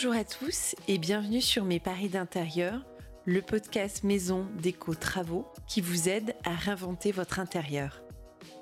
Bonjour 0.00 0.14
à 0.14 0.22
tous 0.22 0.76
et 0.86 0.96
bienvenue 0.96 1.40
sur 1.40 1.64
Mes 1.64 1.80
Paris 1.80 2.08
d'intérieur, 2.08 2.86
le 3.24 3.42
podcast 3.42 4.04
maison 4.04 4.46
déco 4.62 4.94
travaux 4.94 5.44
qui 5.66 5.80
vous 5.80 6.08
aide 6.08 6.36
à 6.44 6.54
réinventer 6.54 7.10
votre 7.10 7.40
intérieur. 7.40 8.00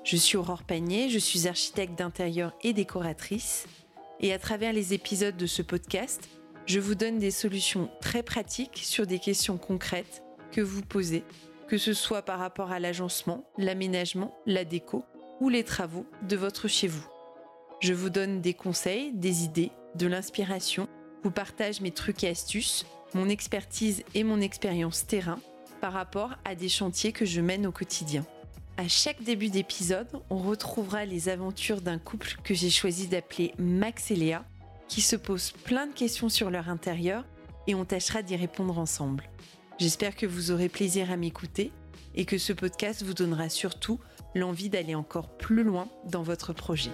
Je 0.03 0.15
suis 0.17 0.35
Aurore 0.35 0.63
Panier, 0.63 1.09
je 1.09 1.19
suis 1.19 1.47
architecte 1.47 1.93
d'intérieur 1.93 2.55
et 2.63 2.73
décoratrice 2.73 3.67
et 4.19 4.33
à 4.33 4.39
travers 4.39 4.73
les 4.73 4.95
épisodes 4.95 5.37
de 5.37 5.45
ce 5.45 5.61
podcast, 5.61 6.27
je 6.65 6.79
vous 6.79 6.95
donne 6.95 7.19
des 7.19 7.29
solutions 7.29 7.91
très 8.01 8.23
pratiques 8.23 8.79
sur 8.81 9.05
des 9.05 9.19
questions 9.19 9.59
concrètes 9.59 10.23
que 10.51 10.61
vous 10.61 10.81
posez, 10.81 11.23
que 11.67 11.77
ce 11.77 11.93
soit 11.93 12.23
par 12.23 12.39
rapport 12.39 12.71
à 12.71 12.79
l'agencement, 12.79 13.47
l'aménagement, 13.59 14.35
la 14.47 14.65
déco 14.65 15.05
ou 15.39 15.49
les 15.49 15.63
travaux 15.63 16.07
de 16.27 16.35
votre 16.35 16.67
chez 16.67 16.87
vous. 16.87 17.07
Je 17.79 17.93
vous 17.93 18.09
donne 18.09 18.41
des 18.41 18.55
conseils, 18.55 19.13
des 19.13 19.43
idées, 19.43 19.71
de 19.93 20.07
l'inspiration, 20.07 20.87
vous 21.27 21.31
partage 21.31 21.81
mes 21.81 21.91
trucs 21.91 22.23
et 22.23 22.29
astuces, 22.29 22.85
mon 23.13 23.27
expertise 23.27 24.01
et 24.15 24.23
mon 24.23 24.39
expérience 24.39 25.05
terrain 25.05 25.39
par 25.81 25.91
rapport 25.91 26.35
à 26.45 26.55
des 26.55 26.69
chantiers 26.69 27.11
que 27.11 27.25
je 27.25 27.41
mène 27.41 27.67
au 27.67 27.73
quotidien. 27.73 28.25
À 28.77 28.87
chaque 28.87 29.21
début 29.21 29.49
d'épisode, 29.49 30.07
on 30.29 30.37
retrouvera 30.37 31.03
les 31.03 31.27
aventures 31.27 31.81
d'un 31.81 31.99
couple 31.99 32.37
que 32.45 32.53
j'ai 32.53 32.69
choisi 32.69 33.09
d'appeler 33.09 33.53
Max 33.59 34.09
et 34.09 34.15
Léa, 34.15 34.45
qui 34.87 35.01
se 35.01 35.17
posent 35.17 35.51
plein 35.65 35.87
de 35.87 35.91
questions 35.91 36.29
sur 36.29 36.49
leur 36.49 36.69
intérieur 36.69 37.25
et 37.67 37.75
on 37.75 37.83
tâchera 37.83 38.21
d'y 38.21 38.37
répondre 38.37 38.79
ensemble. 38.79 39.25
J'espère 39.79 40.15
que 40.15 40.27
vous 40.27 40.51
aurez 40.51 40.69
plaisir 40.69 41.11
à 41.11 41.17
m'écouter 41.17 41.73
et 42.15 42.23
que 42.23 42.37
ce 42.37 42.53
podcast 42.53 43.03
vous 43.03 43.13
donnera 43.13 43.49
surtout 43.49 43.99
l'envie 44.33 44.69
d'aller 44.69 44.95
encore 44.95 45.27
plus 45.27 45.63
loin 45.63 45.89
dans 46.05 46.23
votre 46.23 46.53
projet. 46.53 46.91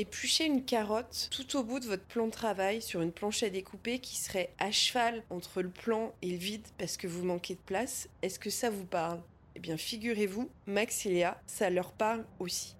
Éplucher 0.00 0.44
une 0.44 0.64
carotte 0.64 1.28
tout 1.32 1.56
au 1.56 1.64
bout 1.64 1.80
de 1.80 1.86
votre 1.86 2.04
plan 2.04 2.26
de 2.26 2.30
travail 2.30 2.80
sur 2.80 3.02
une 3.02 3.10
planche 3.10 3.42
à 3.42 3.50
découper 3.50 3.98
qui 3.98 4.14
serait 4.14 4.54
à 4.60 4.70
cheval 4.70 5.24
entre 5.28 5.60
le 5.60 5.70
plan 5.70 6.14
et 6.22 6.30
le 6.30 6.36
vide 6.36 6.64
parce 6.78 6.96
que 6.96 7.08
vous 7.08 7.24
manquez 7.24 7.54
de 7.54 7.60
place, 7.66 8.08
est-ce 8.22 8.38
que 8.38 8.48
ça 8.48 8.70
vous 8.70 8.84
parle? 8.84 9.20
Eh 9.56 9.58
bien 9.58 9.76
figurez-vous, 9.76 10.48
Max 10.68 11.04
et 11.04 11.08
Léa, 11.08 11.42
ça 11.48 11.68
leur 11.68 11.90
parle 11.90 12.24
aussi. 12.38 12.76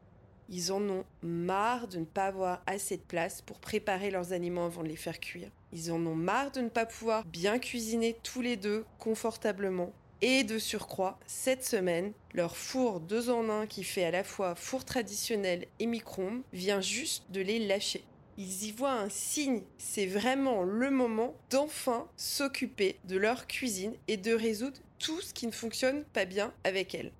Ils 0.49 0.71
en 0.71 0.81
ont 0.81 1.05
marre 1.21 1.89
de 1.89 1.99
ne 1.99 2.05
pas 2.05 2.27
avoir 2.27 2.63
assez 2.69 2.97
de 2.97 3.03
place 3.03 3.43
pour 3.43 3.59
préparer 3.59 4.13
leurs 4.13 4.33
aliments 4.33 4.67
avant 4.67 4.85
de 4.85 4.89
les 4.89 4.95
faire 4.95 5.19
cuire. 5.19 5.51
Ils 5.73 5.91
en 5.91 6.07
ont 6.07 6.15
marre 6.15 6.53
de 6.53 6.61
ne 6.61 6.69
pas 6.69 6.87
pouvoir 6.87 7.25
bien 7.25 7.59
cuisiner 7.59 8.17
tous 8.23 8.43
les 8.43 8.57
deux 8.57 8.85
confortablement. 9.01 9.93
Et 10.21 10.43
de 10.43 10.59
surcroît, 10.59 11.17
cette 11.27 11.65
semaine, 11.65 12.13
leur 12.35 12.57
four 12.57 12.99
2 12.99 13.31
en 13.31 13.49
1 13.49 13.67
qui 13.69 13.85
fait 13.85 14.03
à 14.03 14.11
la 14.11 14.25
fois 14.25 14.57
four 14.57 14.85
traditionnel 14.85 15.67
et 15.79 15.87
micro-ondes 15.87 16.43
vient 16.53 16.81
juste 16.81 17.31
de 17.31 17.41
les 17.41 17.65
lâcher. 17.65 18.03
Ils 18.37 18.65
y 18.65 18.73
voient 18.73 18.95
un 18.95 19.09
signe, 19.09 19.63
c'est 19.79 20.07
vraiment 20.07 20.65
le 20.65 20.91
moment 20.91 21.37
d'enfin 21.51 22.09
s'occuper 22.17 22.99
de 23.05 23.17
leur 23.17 23.47
cuisine 23.47 23.95
et 24.09 24.17
de 24.17 24.33
résoudre 24.33 24.79
tout 24.99 25.21
ce 25.21 25.33
qui 25.33 25.47
ne 25.47 25.53
fonctionne 25.53 26.05
pas 26.13 26.25
bien 26.25 26.53
avec 26.65 26.97
elle. 26.97 27.13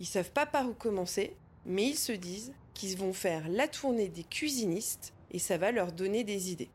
Ils 0.00 0.06
savent 0.06 0.32
pas 0.32 0.46
par 0.46 0.68
où 0.68 0.74
commencer, 0.74 1.36
mais 1.66 1.86
ils 1.86 1.98
se 1.98 2.12
disent 2.12 2.52
qu'ils 2.74 2.98
vont 2.98 3.12
faire 3.12 3.48
la 3.48 3.68
tournée 3.68 4.08
des 4.08 4.24
cuisinistes 4.24 5.12
et 5.30 5.38
ça 5.38 5.56
va 5.56 5.70
leur 5.70 5.92
donner 5.92 6.24
des 6.24 6.50
idées. 6.50 6.70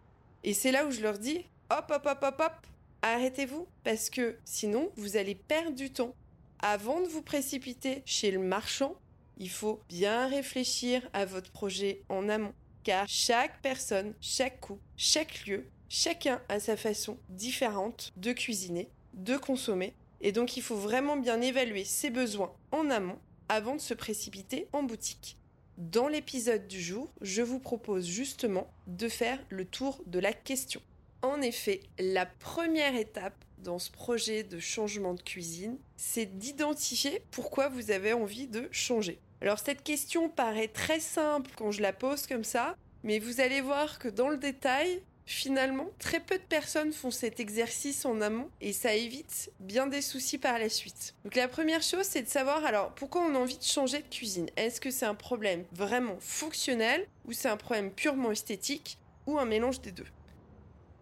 Et 0.45 0.53
c'est 0.53 0.71
là 0.71 0.85
où 0.85 0.91
je 0.91 1.01
leur 1.01 1.17
dis 1.17 1.45
hop, 1.69 1.91
hop, 1.91 2.05
hop, 2.05 2.19
hop, 2.21 2.35
hop, 2.39 2.67
arrêtez-vous 3.13 3.67
parce 3.83 4.09
que 4.09 4.37
sinon 4.45 4.91
vous 4.95 5.17
allez 5.17 5.35
perdre 5.35 5.75
du 5.75 5.91
temps. 5.91 6.15
Avant 6.59 7.01
de 7.01 7.07
vous 7.07 7.21
précipiter 7.21 8.01
chez 8.05 8.31
le 8.31 8.39
marchand, 8.39 8.95
il 9.37 9.49
faut 9.49 9.81
bien 9.89 10.27
réfléchir 10.27 11.07
à 11.13 11.25
votre 11.25 11.51
projet 11.51 12.01
en 12.09 12.29
amont. 12.29 12.53
Car 12.83 13.07
chaque 13.07 13.61
personne, 13.61 14.13
chaque 14.21 14.59
coup, 14.61 14.79
chaque 14.95 15.45
lieu, 15.45 15.65
chacun 15.89 16.41
a 16.49 16.59
sa 16.59 16.77
façon 16.77 17.17
différente 17.29 18.13
de 18.17 18.31
cuisiner, 18.31 18.89
de 19.13 19.37
consommer. 19.37 19.93
Et 20.21 20.31
donc 20.31 20.57
il 20.57 20.63
faut 20.63 20.75
vraiment 20.75 21.17
bien 21.17 21.41
évaluer 21.41 21.83
ses 21.83 22.09
besoins 22.09 22.53
en 22.71 22.89
amont 22.89 23.19
avant 23.49 23.75
de 23.75 23.81
se 23.81 23.93
précipiter 23.93 24.67
en 24.73 24.83
boutique. 24.83 25.37
Dans 25.77 26.07
l'épisode 26.07 26.67
du 26.67 26.81
jour, 26.81 27.11
je 27.21 27.41
vous 27.41 27.59
propose 27.59 28.07
justement 28.07 28.71
de 28.87 29.09
faire 29.09 29.39
le 29.49 29.65
tour 29.65 30.01
de 30.07 30.19
la 30.19 30.31
question. 30.31 30.81
En 31.25 31.41
effet, 31.41 31.79
la 31.97 32.27
première 32.27 32.95
étape 32.95 33.33
dans 33.57 33.79
ce 33.79 33.89
projet 33.89 34.43
de 34.43 34.59
changement 34.59 35.15
de 35.15 35.21
cuisine, 35.23 35.79
c'est 35.97 36.37
d'identifier 36.37 37.23
pourquoi 37.31 37.67
vous 37.67 37.89
avez 37.89 38.13
envie 38.13 38.47
de 38.47 38.69
changer. 38.71 39.19
Alors 39.41 39.57
cette 39.57 39.81
question 39.81 40.29
paraît 40.29 40.67
très 40.67 40.99
simple 40.99 41.49
quand 41.57 41.71
je 41.71 41.81
la 41.81 41.93
pose 41.93 42.27
comme 42.27 42.43
ça, 42.43 42.75
mais 43.03 43.17
vous 43.17 43.41
allez 43.41 43.61
voir 43.61 43.97
que 43.97 44.07
dans 44.07 44.29
le 44.29 44.37
détail, 44.37 45.01
Finalement, 45.27 45.87
très 45.97 46.19
peu 46.19 46.37
de 46.37 46.43
personnes 46.43 46.93
font 46.93 47.09
cet 47.09 47.39
exercice 47.39 48.05
en 48.05 48.21
amont 48.21 48.47
et 48.61 48.73
ça 48.73 48.93
évite 48.93 49.51
bien 49.59 49.87
des 49.87 50.03
soucis 50.03 50.37
par 50.37 50.59
la 50.59 50.69
suite. 50.69 51.15
Donc 51.23 51.33
la 51.33 51.47
première 51.47 51.81
chose, 51.81 52.05
c'est 52.05 52.21
de 52.21 52.27
savoir 52.27 52.63
alors 52.63 52.93
pourquoi 52.93 53.23
on 53.23 53.33
a 53.33 53.39
envie 53.39 53.57
de 53.57 53.63
changer 53.63 54.03
de 54.03 54.07
cuisine? 54.07 54.51
Est-ce 54.55 54.79
que 54.79 54.91
c'est 54.91 55.07
un 55.07 55.15
problème 55.15 55.65
vraiment 55.71 56.17
fonctionnel 56.19 57.07
ou 57.25 57.31
c'est 57.31 57.49
un 57.49 57.57
problème 57.57 57.89
purement 57.89 58.31
esthétique 58.31 58.99
ou 59.25 59.39
un 59.39 59.45
mélange 59.45 59.81
des 59.81 59.91
deux? 59.91 60.05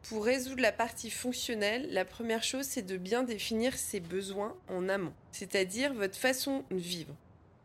Pour 0.03 0.25
résoudre 0.25 0.61
la 0.61 0.71
partie 0.71 1.09
fonctionnelle, 1.09 1.87
la 1.91 2.05
première 2.05 2.43
chose, 2.43 2.65
c'est 2.65 2.85
de 2.85 2.97
bien 2.97 3.23
définir 3.23 3.77
ses 3.77 3.99
besoins 3.99 4.55
en 4.67 4.89
amont, 4.89 5.13
c'est-à-dire 5.31 5.93
votre 5.93 6.17
façon 6.17 6.65
de 6.71 6.77
vivre. 6.77 7.15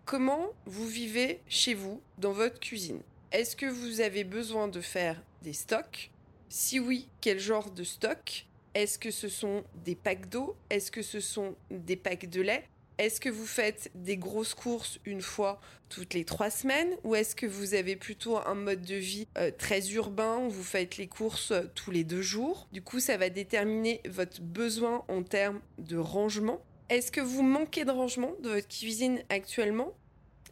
Comment 0.05 0.47
vous 0.65 0.87
vivez 0.87 1.41
chez 1.49 1.75
vous, 1.75 2.01
dans 2.17 2.33
votre 2.33 2.61
cuisine? 2.61 3.01
Est-ce 3.33 3.57
que 3.57 3.67
vous 3.67 4.01
avez 4.01 4.25
besoin 4.25 4.69
de 4.69 4.81
faire 4.81 5.21
des 5.43 5.53
stocks? 5.53 6.11
Si 6.49 6.81
oui, 6.81 7.09
quel 7.21 7.41
genre 7.41 7.71
de 7.71 7.85
stock 7.85 8.47
Est-ce 8.73 8.99
que 8.99 9.11
ce 9.11 9.29
sont 9.29 9.65
des 9.85 9.97
packs 9.97 10.29
d'eau? 10.29 10.57
Est-ce 10.71 10.91
que 10.91 11.03
ce 11.03 11.21
sont 11.21 11.57
des 11.71 11.97
packs 11.97 12.31
de 12.31 12.41
lait? 12.41 12.65
Est-ce 12.99 13.21
que 13.21 13.29
vous 13.29 13.47
faites 13.47 13.91
des 13.95 14.17
grosses 14.17 14.55
courses 14.55 14.99
une 15.05 15.23
fois 15.23 15.61
toutes 15.89 16.15
les 16.15 16.25
trois 16.25 16.51
semaines 16.51 16.91
ou 17.05 17.15
est-ce 17.15 17.35
que 17.35 17.47
vous 17.47 17.75
avez 17.75 17.97
plutôt 17.97 18.37
un 18.37 18.55
mode 18.55 18.83
de 18.83 18.97
vie 18.97 19.27
euh, 19.39 19.51
très 19.57 19.93
urbain 19.93 20.39
où 20.39 20.51
vous 20.51 20.65
faites 20.65 20.97
les 20.97 21.07
courses 21.07 21.53
euh, 21.53 21.63
tous 21.75 21.91
les 21.91 22.05
deux 22.05 22.23
jours? 22.23 22.69
Du 22.73 22.83
coup, 22.83 23.01
ça 23.01 23.17
va 23.17 23.31
déterminer 23.31 24.03
votre 24.09 24.41
besoin 24.43 25.05
en 25.09 25.23
termes 25.23 25.61
de 25.79 25.97
rangement. 25.97 26.61
Est-ce 26.91 27.13
que 27.13 27.21
vous 27.21 27.43
manquez 27.43 27.85
de 27.85 27.91
rangement 27.91 28.33
de 28.43 28.51
votre 28.51 28.69
cuisine 28.69 29.23
actuellement? 29.29 29.95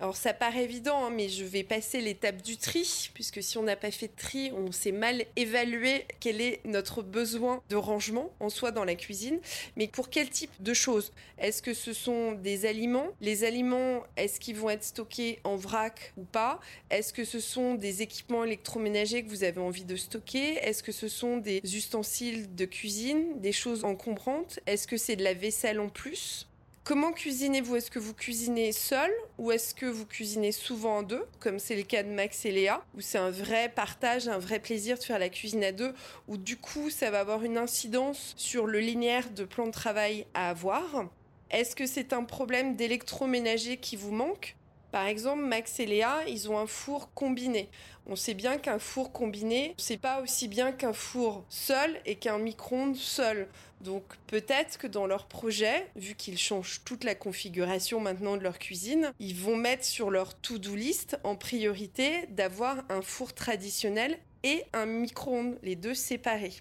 Alors 0.01 0.17
ça 0.17 0.34
paraît 0.34 0.65
évident, 0.65 1.07
hein, 1.07 1.11
mais 1.11 1.29
je 1.29 1.45
vais 1.45 1.62
passer 1.62 2.01
l'étape 2.01 2.43
du 2.43 2.59
tri, 2.59 3.11
puisque 3.15 3.43
si 3.43 3.57
on 3.57 3.62
n'a 3.62 3.77
pas 3.77 3.91
fait 3.91 4.09
de 4.09 4.17
tri, 4.17 4.53
on 4.53 4.71
sait 4.71 4.93
mal 4.93 5.25
évaluer 5.37 6.05
quel 6.21 6.41
est 6.41 6.61
notre 6.67 7.03
besoin 7.03 7.62
de 7.71 7.77
rangement 7.77 8.31
en 8.41 8.51
soi 8.51 8.73
dans 8.73 8.85
la 8.85 8.95
cuisine. 8.95 9.39
Mais 9.77 9.89
pour 9.89 10.11
quel 10.11 10.29
type 10.29 10.51
de 10.61 10.75
choses? 10.75 11.12
Est-ce 11.39 11.62
que 11.62 11.73
ce 11.73 11.95
sont 11.95 12.33
des 12.33 12.67
aliments? 12.67 13.09
Les 13.23 13.45
aliments, 13.45 14.03
est-ce 14.17 14.39
qu'ils 14.39 14.56
vont 14.56 14.71
être 14.71 14.85
stockés 14.85 15.39
en 15.45 15.56
vrac 15.56 16.12
ou 16.19 16.25
pas? 16.25 16.61
Est-ce 16.91 17.12
que 17.12 17.25
ce 17.25 17.41
sont 17.41 17.75
des 17.75 18.03
équipements 18.03 18.45
électroménagers 18.45 19.25
que 19.25 19.31
vous 19.31 19.45
avez 19.45 19.61
envie 19.61 19.85
de 19.85 19.97
stocker? 19.97 20.56
Est-ce 20.56 20.83
que 20.83 20.93
ce 20.93 21.09
sont 21.09 21.39
des 21.39 21.61
ustensiles 21.65 22.55
de 22.55 22.65
cuisine, 22.67 23.41
des 23.41 23.53
choses 23.53 23.85
encombrantes? 23.85 24.61
Est-ce 24.67 24.87
que 24.87 24.99
c'est 24.99 25.17
de 25.17 25.25
la 25.25 25.35
vaisselle 25.35 25.81
en 25.81 25.89
plus? 25.89 26.47
Comment 26.87 27.11
cuisinez-vous? 27.11 27.75
Est-ce 27.75 27.91
que 27.91 27.99
vous 27.99 28.15
cuisinez 28.15 28.71
seul 28.71 29.11
ou 29.39 29.51
est-ce 29.51 29.75
que 29.75 29.87
vous 29.87 30.07
cuisinez 30.07 30.53
souvent 30.53 30.99
en 30.99 31.03
deux, 31.03 31.27
comme 31.41 31.59
c'est 31.59 31.75
le 31.75 31.83
cas 31.83 32.05
de 32.05 32.11
Max 32.11 32.45
et 32.45 32.53
Léa, 32.53 32.81
où 32.97 33.01
c'est 33.01 33.19
un 33.19 33.33
vrai 33.33 33.69
partage, 33.75 34.29
un 34.29 34.39
vrai 34.39 34.61
plaisir 34.61 34.97
de 34.97 35.03
faire 35.03 35.19
la 35.19 35.29
cuisine 35.29 35.65
à 35.65 35.73
deux, 35.73 35.93
où 36.29 36.37
du 36.37 36.57
coup 36.57 36.89
ça 36.89 37.11
va 37.11 37.19
avoir 37.19 37.43
une 37.43 37.59
incidence 37.59 38.35
sur 38.37 38.69
le 38.69 38.79
linéaire 38.79 39.31
de 39.31 39.43
plan 39.43 39.67
de 39.67 39.73
travail 39.73 40.27
à 40.33 40.49
avoir? 40.49 41.07
Est-ce 41.51 41.75
que 41.75 41.89
c'est 41.89 42.13
un 42.13 42.23
problème 42.23 42.77
d'électroménager 42.77 43.79
qui 43.79 43.97
vous 43.97 44.12
manque? 44.12 44.55
Par 44.93 45.06
exemple, 45.06 45.43
Max 45.43 45.81
et 45.81 45.87
Léa, 45.87 46.21
ils 46.29 46.49
ont 46.49 46.56
un 46.56 46.69
four 46.69 47.12
combiné. 47.15 47.69
On 48.08 48.14
sait 48.14 48.35
bien 48.35 48.56
qu'un 48.58 48.79
four 48.79 49.11
combiné, 49.11 49.75
c'est 49.79 49.97
pas 49.97 50.20
aussi 50.20 50.47
bien 50.47 50.70
qu'un 50.70 50.93
four 50.93 51.44
seul 51.49 52.00
et 52.06 52.14
qu'un 52.14 52.38
micro-ondes 52.38 52.94
seul. 52.94 53.49
Donc 53.81 54.05
peut-être 54.29 54.79
que 54.79 54.87
dans 54.87 55.06
leur 55.06 55.26
projet, 55.26 55.88
vu 55.97 56.14
qu'ils 56.14 56.38
changent 56.38 56.82
toute 56.85 57.03
la 57.03 57.17
configuration 57.17 57.99
maintenant 57.99 58.37
de 58.37 58.43
leur 58.43 58.61
cuisine, 58.61 59.12
ils 59.19 59.35
vont 59.35 59.56
mettre 59.56 59.85
sur 59.85 60.11
leur 60.11 60.38
to-do 60.41 60.76
list 60.76 61.19
en 61.25 61.35
priorité 61.35 62.26
d'avoir 62.29 62.85
un 62.91 63.03
four 63.03 63.35
traditionnel 63.35 64.17
et 64.44 64.62
un 64.73 64.87
micro-ondes, 64.87 65.58
les 65.64 65.75
deux 65.75 65.94
séparés. 65.94 66.55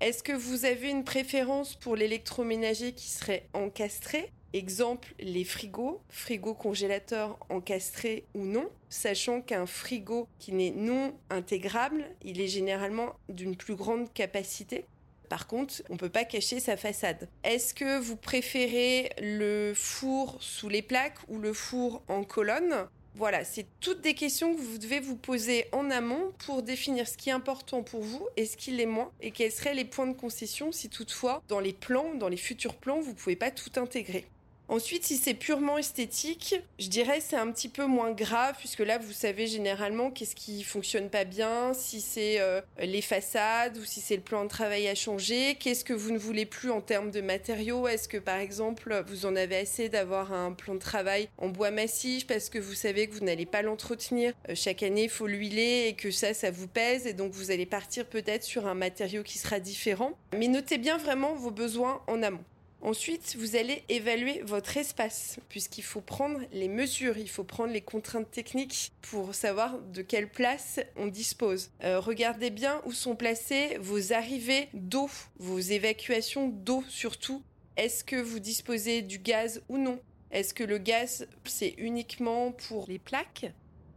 Est-ce 0.00 0.22
que 0.22 0.32
vous 0.32 0.64
avez 0.64 0.88
une 0.88 1.04
préférence 1.04 1.74
pour 1.74 1.96
l'électroménager 1.96 2.92
qui 2.92 3.08
serait 3.08 3.48
encastré? 3.54 4.30
Exemple, 4.54 5.14
les 5.18 5.44
frigos, 5.44 6.02
frigo 6.10 6.52
congélateur 6.52 7.38
encastré 7.48 8.24
ou 8.34 8.44
non, 8.44 8.68
sachant 8.90 9.40
qu'un 9.40 9.64
frigo 9.64 10.28
qui 10.38 10.52
n'est 10.52 10.72
non 10.72 11.14
intégrable, 11.30 12.04
il 12.22 12.38
est 12.38 12.48
généralement 12.48 13.14
d'une 13.30 13.56
plus 13.56 13.76
grande 13.76 14.12
capacité. 14.12 14.84
Par 15.30 15.46
contre, 15.46 15.82
on 15.88 15.94
ne 15.94 15.98
peut 15.98 16.10
pas 16.10 16.26
cacher 16.26 16.60
sa 16.60 16.76
façade. 16.76 17.30
Est-ce 17.44 17.72
que 17.72 17.98
vous 17.98 18.16
préférez 18.16 19.12
le 19.22 19.72
four 19.74 20.36
sous 20.40 20.68
les 20.68 20.82
plaques 20.82 21.18
ou 21.28 21.38
le 21.38 21.54
four 21.54 22.02
en 22.08 22.22
colonne? 22.22 22.86
Voilà, 23.14 23.44
c'est 23.44 23.66
toutes 23.80 24.02
des 24.02 24.14
questions 24.14 24.54
que 24.54 24.60
vous 24.60 24.76
devez 24.76 25.00
vous 25.00 25.16
poser 25.16 25.66
en 25.72 25.90
amont 25.90 26.32
pour 26.44 26.62
définir 26.62 27.08
ce 27.08 27.16
qui 27.16 27.30
est 27.30 27.32
important 27.32 27.82
pour 27.82 28.02
vous 28.02 28.26
et 28.36 28.44
ce 28.44 28.58
qui 28.58 28.72
l'est 28.72 28.84
moins 28.84 29.10
et 29.22 29.30
quels 29.30 29.52
seraient 29.52 29.74
les 29.74 29.86
points 29.86 30.06
de 30.06 30.12
concession 30.12 30.72
si 30.72 30.90
toutefois 30.90 31.42
dans 31.48 31.60
les 31.60 31.72
plans, 31.72 32.14
dans 32.14 32.28
les 32.28 32.36
futurs 32.36 32.76
plans, 32.76 33.00
vous 33.00 33.10
ne 33.10 33.16
pouvez 33.16 33.36
pas 33.36 33.50
tout 33.50 33.70
intégrer. 33.76 34.26
Ensuite, 34.72 35.04
si 35.04 35.18
c'est 35.18 35.34
purement 35.34 35.76
esthétique, 35.76 36.54
je 36.78 36.88
dirais 36.88 37.20
c'est 37.20 37.36
un 37.36 37.52
petit 37.52 37.68
peu 37.68 37.84
moins 37.84 38.12
grave 38.12 38.54
puisque 38.58 38.78
là, 38.78 38.96
vous 38.96 39.12
savez 39.12 39.46
généralement 39.46 40.10
qu'est-ce 40.10 40.34
qui 40.34 40.64
fonctionne 40.64 41.10
pas 41.10 41.24
bien, 41.24 41.74
si 41.74 42.00
c'est 42.00 42.40
euh, 42.40 42.62
les 42.78 43.02
façades 43.02 43.76
ou 43.76 43.84
si 43.84 44.00
c'est 44.00 44.16
le 44.16 44.22
plan 44.22 44.44
de 44.44 44.48
travail 44.48 44.88
à 44.88 44.94
changer, 44.94 45.56
qu'est-ce 45.56 45.84
que 45.84 45.92
vous 45.92 46.10
ne 46.10 46.16
voulez 46.16 46.46
plus 46.46 46.70
en 46.70 46.80
termes 46.80 47.10
de 47.10 47.20
matériaux? 47.20 47.86
Est-ce 47.86 48.08
que 48.08 48.16
par 48.16 48.38
exemple, 48.38 49.04
vous 49.08 49.26
en 49.26 49.36
avez 49.36 49.56
assez 49.56 49.90
d'avoir 49.90 50.32
un 50.32 50.52
plan 50.52 50.72
de 50.72 50.80
travail 50.80 51.28
en 51.36 51.48
bois 51.48 51.70
massif 51.70 52.26
parce 52.26 52.48
que 52.48 52.58
vous 52.58 52.72
savez 52.72 53.08
que 53.08 53.12
vous 53.12 53.26
n'allez 53.26 53.44
pas 53.44 53.60
l'entretenir 53.60 54.32
euh, 54.48 54.54
chaque 54.54 54.82
année, 54.82 55.04
il 55.04 55.10
faut 55.10 55.26
l'huiler 55.26 55.84
et 55.88 55.92
que 55.92 56.10
ça, 56.10 56.32
ça 56.32 56.50
vous 56.50 56.66
pèse 56.66 57.06
et 57.06 57.12
donc 57.12 57.32
vous 57.32 57.50
allez 57.50 57.66
partir 57.66 58.06
peut-être 58.06 58.44
sur 58.44 58.66
un 58.66 58.74
matériau 58.74 59.22
qui 59.22 59.36
sera 59.36 59.60
différent. 59.60 60.12
Mais 60.34 60.48
notez 60.48 60.78
bien 60.78 60.96
vraiment 60.96 61.34
vos 61.34 61.50
besoins 61.50 62.00
en 62.06 62.22
amont. 62.22 62.44
Ensuite, 62.84 63.36
vous 63.38 63.54
allez 63.54 63.84
évaluer 63.88 64.42
votre 64.44 64.76
espace, 64.76 65.38
puisqu'il 65.48 65.84
faut 65.84 66.00
prendre 66.00 66.40
les 66.52 66.66
mesures, 66.66 67.16
il 67.16 67.28
faut 67.28 67.44
prendre 67.44 67.72
les 67.72 67.80
contraintes 67.80 68.32
techniques 68.32 68.90
pour 69.02 69.36
savoir 69.36 69.78
de 69.78 70.02
quelle 70.02 70.28
place 70.28 70.80
on 70.96 71.06
dispose. 71.06 71.70
Euh, 71.84 72.00
regardez 72.00 72.50
bien 72.50 72.82
où 72.84 72.90
sont 72.90 73.14
placées 73.14 73.78
vos 73.78 74.12
arrivées 74.12 74.68
d'eau, 74.74 75.08
vos 75.38 75.60
évacuations 75.60 76.48
d'eau 76.48 76.82
surtout. 76.88 77.44
Est-ce 77.76 78.02
que 78.02 78.16
vous 78.16 78.40
disposez 78.40 79.02
du 79.02 79.18
gaz 79.18 79.62
ou 79.68 79.78
non? 79.78 80.00
Est-ce 80.32 80.52
que 80.52 80.64
le 80.64 80.78
gaz, 80.78 81.28
c'est 81.44 81.74
uniquement 81.78 82.50
pour 82.50 82.86
les 82.88 82.98
plaques? 82.98 83.46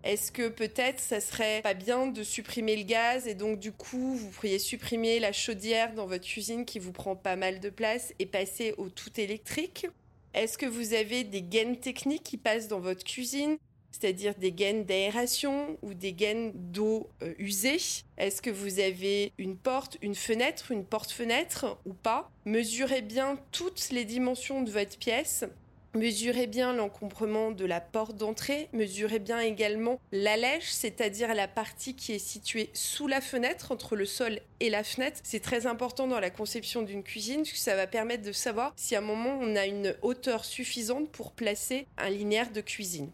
Est-ce 0.05 0.31
que 0.31 0.49
peut-être 0.49 0.99
ça 0.99 1.19
serait 1.19 1.61
pas 1.63 1.73
bien 1.73 2.05
de 2.05 2.23
supprimer 2.23 2.75
le 2.75 2.83
gaz 2.83 3.27
et 3.27 3.33
donc 3.33 3.59
du 3.59 3.71
coup 3.71 4.15
vous 4.15 4.29
pourriez 4.29 4.59
supprimer 4.59 5.19
la 5.19 5.31
chaudière 5.31 5.93
dans 5.95 6.05
votre 6.05 6.25
cuisine 6.25 6.63
qui 6.63 6.77
vous 6.77 6.91
prend 6.91 7.15
pas 7.15 7.35
mal 7.35 7.59
de 7.59 7.69
place 7.69 8.13
et 8.19 8.27
passer 8.27 8.75
au 8.77 8.89
tout 8.89 9.19
électrique? 9.19 9.87
Est-ce 10.35 10.59
que 10.59 10.67
vous 10.67 10.93
avez 10.93 11.23
des 11.23 11.41
gaines 11.41 11.79
techniques 11.79 12.23
qui 12.23 12.37
passent 12.37 12.67
dans 12.67 12.79
votre 12.79 13.03
cuisine 13.03 13.57
c'est-à-dire 13.91 14.35
des 14.35 14.51
gaines 14.51 14.83
d'aération 14.83 15.77
ou 15.81 15.93
des 15.93 16.11
gaines 16.11 16.51
d'eau 16.53 17.09
euh, 17.23 17.33
usée? 17.39 17.77
Est-ce 18.17 18.41
que 18.41 18.49
vous 18.49 18.79
avez 18.79 19.31
une 19.37 19.55
porte, 19.55 19.97
une 20.01 20.15
fenêtre, 20.15 20.71
une 20.71 20.85
porte-fenêtre 20.85 21.79
ou 21.85 21.93
pas? 21.93 22.29
Mesurez 22.43 23.01
bien 23.01 23.39
toutes 23.51 23.89
les 23.91 24.03
dimensions 24.03 24.63
de 24.63 24.69
votre 24.69 24.97
pièce 24.97 25.45
Mesurez 25.95 26.47
bien 26.47 26.73
l'encombrement 26.73 27.51
de 27.51 27.63
la 27.63 27.79
porte 27.79 28.17
d'entrée, 28.17 28.67
mesurez 28.73 29.19
bien 29.19 29.39
également 29.39 30.01
l'allège, 30.11 30.69
c'est-à-dire 30.69 31.33
la 31.33 31.47
partie 31.47 31.95
qui 31.95 32.11
est 32.11 32.19
située 32.19 32.69
sous 32.73 33.07
la 33.07 33.21
fenêtre, 33.21 33.71
entre 33.71 33.95
le 33.95 34.05
sol 34.05 34.41
et 34.59 34.69
la 34.69 34.83
fenêtre. 34.83 35.21
C'est 35.23 35.39
très 35.39 35.67
important 35.67 36.07
dans 36.07 36.19
la 36.19 36.29
conception 36.29 36.81
d'une 36.81 37.01
cuisine, 37.01 37.43
puisque 37.43 37.63
ça 37.63 37.77
va 37.77 37.87
permettre 37.87 38.23
de 38.23 38.33
savoir 38.33 38.73
si 38.75 38.93
à 38.93 38.97
un 38.97 39.01
moment 39.01 39.39
on 39.39 39.55
a 39.55 39.67
une 39.67 39.95
hauteur 40.01 40.43
suffisante 40.43 41.09
pour 41.11 41.31
placer 41.31 41.87
un 41.97 42.09
linéaire 42.09 42.51
de 42.51 42.59
cuisine. 42.59 43.09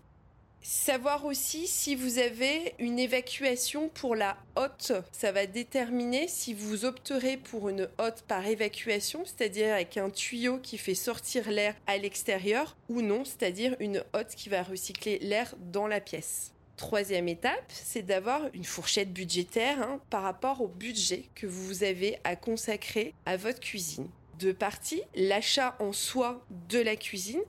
Savoir 0.63 1.25
aussi 1.25 1.65
si 1.65 1.95
vous 1.95 2.19
avez 2.19 2.75
une 2.77 2.99
évacuation 2.99 3.89
pour 3.89 4.15
la 4.15 4.37
hotte. 4.55 4.93
Ça 5.11 5.31
va 5.31 5.47
déterminer 5.47 6.27
si 6.27 6.53
vous 6.53 6.85
opterez 6.85 7.37
pour 7.37 7.69
une 7.69 7.89
hotte 7.97 8.23
par 8.27 8.45
évacuation, 8.45 9.23
c'est-à-dire 9.25 9.73
avec 9.73 9.97
un 9.97 10.11
tuyau 10.11 10.59
qui 10.59 10.77
fait 10.77 10.93
sortir 10.93 11.49
l'air 11.49 11.73
à 11.87 11.97
l'extérieur, 11.97 12.77
ou 12.89 13.01
non, 13.01 13.25
c'est-à-dire 13.25 13.75
une 13.79 14.03
hotte 14.13 14.35
qui 14.35 14.49
va 14.49 14.61
recycler 14.61 15.17
l'air 15.19 15.55
dans 15.71 15.87
la 15.87 15.99
pièce. 15.99 16.53
Troisième 16.77 17.27
étape, 17.27 17.65
c'est 17.69 18.03
d'avoir 18.03 18.41
une 18.53 18.63
fourchette 18.63 19.11
budgétaire 19.11 19.81
hein, 19.81 19.99
par 20.11 20.21
rapport 20.21 20.61
au 20.61 20.67
budget 20.67 21.25
que 21.33 21.47
vous 21.47 21.83
avez 21.83 22.19
à 22.23 22.35
consacrer 22.35 23.15
à 23.25 23.35
votre 23.35 23.59
cuisine. 23.59 24.09
Deux 24.39 24.53
parties, 24.53 25.03
l'achat 25.15 25.75
en 25.79 25.93
soi 25.93 26.43
de 26.69 26.79
la 26.79 26.95
cuisine, 26.95 27.41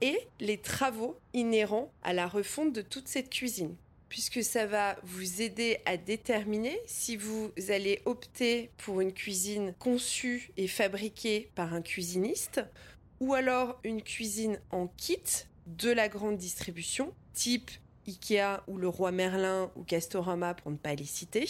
et 0.00 0.18
les 0.40 0.58
travaux 0.58 1.18
inhérents 1.34 1.92
à 2.02 2.12
la 2.12 2.26
refonte 2.26 2.72
de 2.72 2.82
toute 2.82 3.08
cette 3.08 3.30
cuisine 3.30 3.76
puisque 4.08 4.42
ça 4.42 4.66
va 4.66 4.96
vous 5.02 5.42
aider 5.42 5.78
à 5.84 5.96
déterminer 5.96 6.80
si 6.86 7.16
vous 7.16 7.52
allez 7.68 8.00
opter 8.04 8.70
pour 8.78 9.00
une 9.00 9.12
cuisine 9.12 9.74
conçue 9.78 10.50
et 10.56 10.68
fabriquée 10.68 11.50
par 11.54 11.74
un 11.74 11.82
cuisiniste 11.82 12.62
ou 13.20 13.34
alors 13.34 13.78
une 13.84 14.02
cuisine 14.02 14.60
en 14.70 14.86
kit 14.86 15.22
de 15.66 15.90
la 15.90 16.08
grande 16.08 16.38
distribution, 16.38 17.12
type 17.34 17.70
Ikea 18.06 18.62
ou 18.68 18.78
le 18.78 18.88
Roi 18.88 19.12
Merlin 19.12 19.70
ou 19.76 19.82
Castorama 19.82 20.54
pour 20.54 20.70
ne 20.70 20.76
pas 20.76 20.94
les 20.94 21.04
citer. 21.04 21.46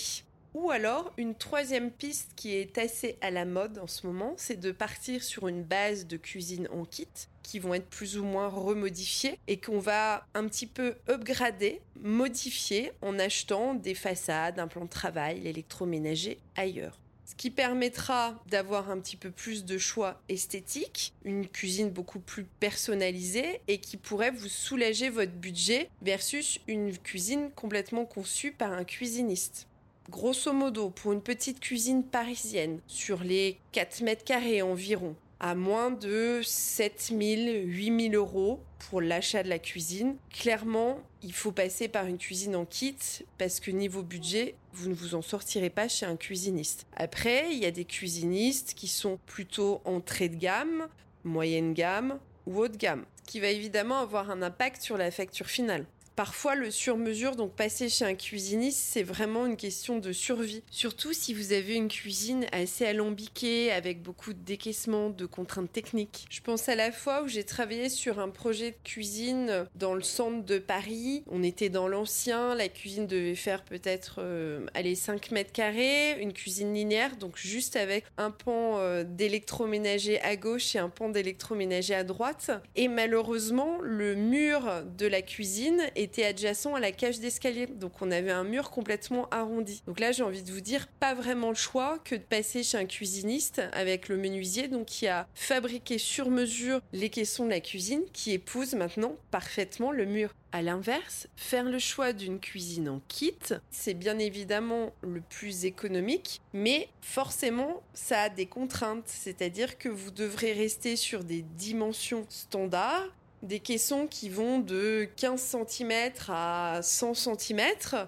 Ou 0.54 0.70
alors, 0.70 1.12
une 1.16 1.34
troisième 1.34 1.90
piste 1.90 2.32
qui 2.34 2.54
est 2.54 2.78
assez 2.78 3.18
à 3.20 3.30
la 3.30 3.44
mode 3.44 3.78
en 3.78 3.86
ce 3.86 4.06
moment, 4.06 4.34
c'est 4.36 4.58
de 4.58 4.72
partir 4.72 5.22
sur 5.22 5.48
une 5.48 5.62
base 5.62 6.06
de 6.06 6.16
cuisine 6.16 6.68
en 6.72 6.84
kit 6.84 7.08
qui 7.42 7.58
vont 7.58 7.74
être 7.74 7.88
plus 7.88 8.18
ou 8.18 8.24
moins 8.24 8.48
remodifiés 8.48 9.38
et 9.46 9.58
qu'on 9.58 9.78
va 9.78 10.26
un 10.34 10.46
petit 10.48 10.66
peu 10.66 10.96
upgrader, 11.08 11.80
modifier 12.00 12.92
en 13.02 13.18
achetant 13.18 13.74
des 13.74 13.94
façades, 13.94 14.58
un 14.58 14.68
plan 14.68 14.84
de 14.84 14.90
travail, 14.90 15.40
l'électroménager 15.40 16.38
ailleurs 16.56 16.98
ce 17.28 17.34
qui 17.34 17.50
permettra 17.50 18.42
d'avoir 18.46 18.90
un 18.90 18.98
petit 19.00 19.16
peu 19.16 19.30
plus 19.30 19.66
de 19.66 19.76
choix 19.76 20.18
esthétiques, 20.30 21.12
une 21.26 21.46
cuisine 21.46 21.90
beaucoup 21.90 22.20
plus 22.20 22.44
personnalisée 22.44 23.60
et 23.68 23.80
qui 23.80 23.98
pourrait 23.98 24.30
vous 24.30 24.48
soulager 24.48 25.10
votre 25.10 25.32
budget 25.32 25.90
versus 26.00 26.58
une 26.66 26.96
cuisine 26.96 27.50
complètement 27.54 28.06
conçue 28.06 28.52
par 28.52 28.72
un 28.72 28.84
cuisiniste. 28.84 29.67
Grosso 30.10 30.54
modo, 30.54 30.88
pour 30.88 31.12
une 31.12 31.20
petite 31.20 31.60
cuisine 31.60 32.02
parisienne, 32.02 32.80
sur 32.86 33.22
les 33.22 33.58
4 33.72 34.00
mètres 34.00 34.24
carrés 34.24 34.62
environ, 34.62 35.14
à 35.38 35.54
moins 35.54 35.90
de 35.90 36.40
7000, 36.42 37.64
8000 37.66 38.14
euros 38.14 38.60
pour 38.78 39.02
l'achat 39.02 39.42
de 39.42 39.50
la 39.50 39.58
cuisine. 39.58 40.16
Clairement, 40.30 41.00
il 41.22 41.34
faut 41.34 41.52
passer 41.52 41.88
par 41.88 42.06
une 42.06 42.16
cuisine 42.16 42.56
en 42.56 42.64
kit 42.64 42.96
parce 43.36 43.60
que 43.60 43.70
niveau 43.70 44.02
budget, 44.02 44.54
vous 44.72 44.88
ne 44.88 44.94
vous 44.94 45.14
en 45.14 45.20
sortirez 45.20 45.68
pas 45.68 45.88
chez 45.88 46.06
un 46.06 46.16
cuisiniste. 46.16 46.86
Après, 46.96 47.52
il 47.52 47.58
y 47.58 47.66
a 47.66 47.70
des 47.70 47.84
cuisinistes 47.84 48.72
qui 48.72 48.88
sont 48.88 49.18
plutôt 49.26 49.82
entrée 49.84 50.30
de 50.30 50.36
gamme, 50.36 50.88
moyenne 51.22 51.74
gamme 51.74 52.18
ou 52.46 52.60
haut 52.60 52.68
de 52.68 52.78
gamme, 52.78 53.04
ce 53.16 53.30
qui 53.30 53.40
va 53.40 53.48
évidemment 53.48 53.98
avoir 53.98 54.30
un 54.30 54.40
impact 54.40 54.80
sur 54.80 54.96
la 54.96 55.10
facture 55.10 55.48
finale. 55.48 55.84
Parfois, 56.18 56.56
le 56.56 56.72
sur-mesure, 56.72 57.36
donc 57.36 57.52
passer 57.52 57.88
chez 57.88 58.04
un 58.04 58.16
cuisiniste, 58.16 58.80
c'est 58.80 59.04
vraiment 59.04 59.46
une 59.46 59.56
question 59.56 60.00
de 60.00 60.10
survie. 60.10 60.64
Surtout 60.68 61.12
si 61.12 61.32
vous 61.32 61.52
avez 61.52 61.76
une 61.76 61.86
cuisine 61.86 62.44
assez 62.50 62.84
alambiquée, 62.84 63.70
avec 63.70 64.02
beaucoup 64.02 64.32
de 64.32 64.40
décaissements, 64.40 65.10
de 65.10 65.26
contraintes 65.26 65.70
techniques. 65.70 66.26
Je 66.28 66.40
pense 66.40 66.68
à 66.68 66.74
la 66.74 66.90
fois 66.90 67.22
où 67.22 67.28
j'ai 67.28 67.44
travaillé 67.44 67.88
sur 67.88 68.18
un 68.18 68.30
projet 68.30 68.72
de 68.72 68.76
cuisine 68.82 69.68
dans 69.76 69.94
le 69.94 70.02
centre 70.02 70.44
de 70.44 70.58
Paris. 70.58 71.22
On 71.30 71.44
était 71.44 71.68
dans 71.68 71.86
l'ancien, 71.86 72.56
la 72.56 72.66
cuisine 72.66 73.06
devait 73.06 73.36
faire 73.36 73.62
peut-être, 73.62 74.16
euh, 74.18 74.66
5 74.96 75.30
mètres 75.30 75.52
carrés, 75.52 76.20
une 76.20 76.32
cuisine 76.32 76.74
linéaire, 76.74 77.16
donc 77.16 77.36
juste 77.36 77.76
avec 77.76 78.04
un 78.16 78.32
pan 78.32 78.78
euh, 78.78 79.04
d'électroménager 79.04 80.20
à 80.22 80.34
gauche 80.34 80.74
et 80.74 80.80
un 80.80 80.88
pan 80.88 81.10
d'électroménager 81.10 81.94
à 81.94 82.02
droite. 82.02 82.50
Et 82.74 82.88
malheureusement, 82.88 83.78
le 83.82 84.16
mur 84.16 84.82
de 84.98 85.06
la 85.06 85.22
cuisine 85.22 85.80
est 85.94 86.07
était 86.08 86.24
adjacent 86.24 86.74
à 86.74 86.80
la 86.80 86.90
cage 86.90 87.20
d'escalier. 87.20 87.66
Donc 87.66 88.00
on 88.00 88.10
avait 88.10 88.30
un 88.30 88.44
mur 88.44 88.70
complètement 88.70 89.28
arrondi. 89.28 89.82
Donc 89.86 90.00
là, 90.00 90.10
j'ai 90.10 90.22
envie 90.22 90.42
de 90.42 90.50
vous 90.50 90.62
dire, 90.62 90.88
pas 91.00 91.14
vraiment 91.14 91.50
le 91.50 91.54
choix 91.54 91.98
que 92.02 92.14
de 92.14 92.22
passer 92.22 92.62
chez 92.62 92.78
un 92.78 92.86
cuisiniste 92.86 93.60
avec 93.72 94.08
le 94.08 94.16
menuisier, 94.16 94.68
donc 94.68 94.86
qui 94.86 95.06
a 95.06 95.28
fabriqué 95.34 95.98
sur 95.98 96.30
mesure 96.30 96.80
les 96.94 97.10
caissons 97.10 97.44
de 97.44 97.50
la 97.50 97.60
cuisine, 97.60 98.02
qui 98.14 98.32
épouse 98.32 98.74
maintenant 98.74 99.16
parfaitement 99.30 99.92
le 99.92 100.06
mur. 100.06 100.34
À 100.50 100.62
l'inverse, 100.62 101.28
faire 101.36 101.64
le 101.64 101.78
choix 101.78 102.14
d'une 102.14 102.40
cuisine 102.40 102.88
en 102.88 103.02
kit, 103.06 103.36
c'est 103.70 103.92
bien 103.92 104.18
évidemment 104.18 104.94
le 105.02 105.20
plus 105.20 105.66
économique, 105.66 106.40
mais 106.54 106.88
forcément, 107.02 107.82
ça 107.92 108.22
a 108.22 108.28
des 108.30 108.46
contraintes, 108.46 109.04
c'est-à-dire 109.04 109.76
que 109.76 109.90
vous 109.90 110.10
devrez 110.10 110.54
rester 110.54 110.96
sur 110.96 111.22
des 111.22 111.42
dimensions 111.42 112.24
standards 112.30 113.10
des 113.42 113.60
caissons 113.60 114.06
qui 114.06 114.28
vont 114.28 114.58
de 114.58 115.08
15 115.16 115.56
cm 115.68 116.12
à 116.28 116.80
100 116.82 117.14
cm, 117.14 117.62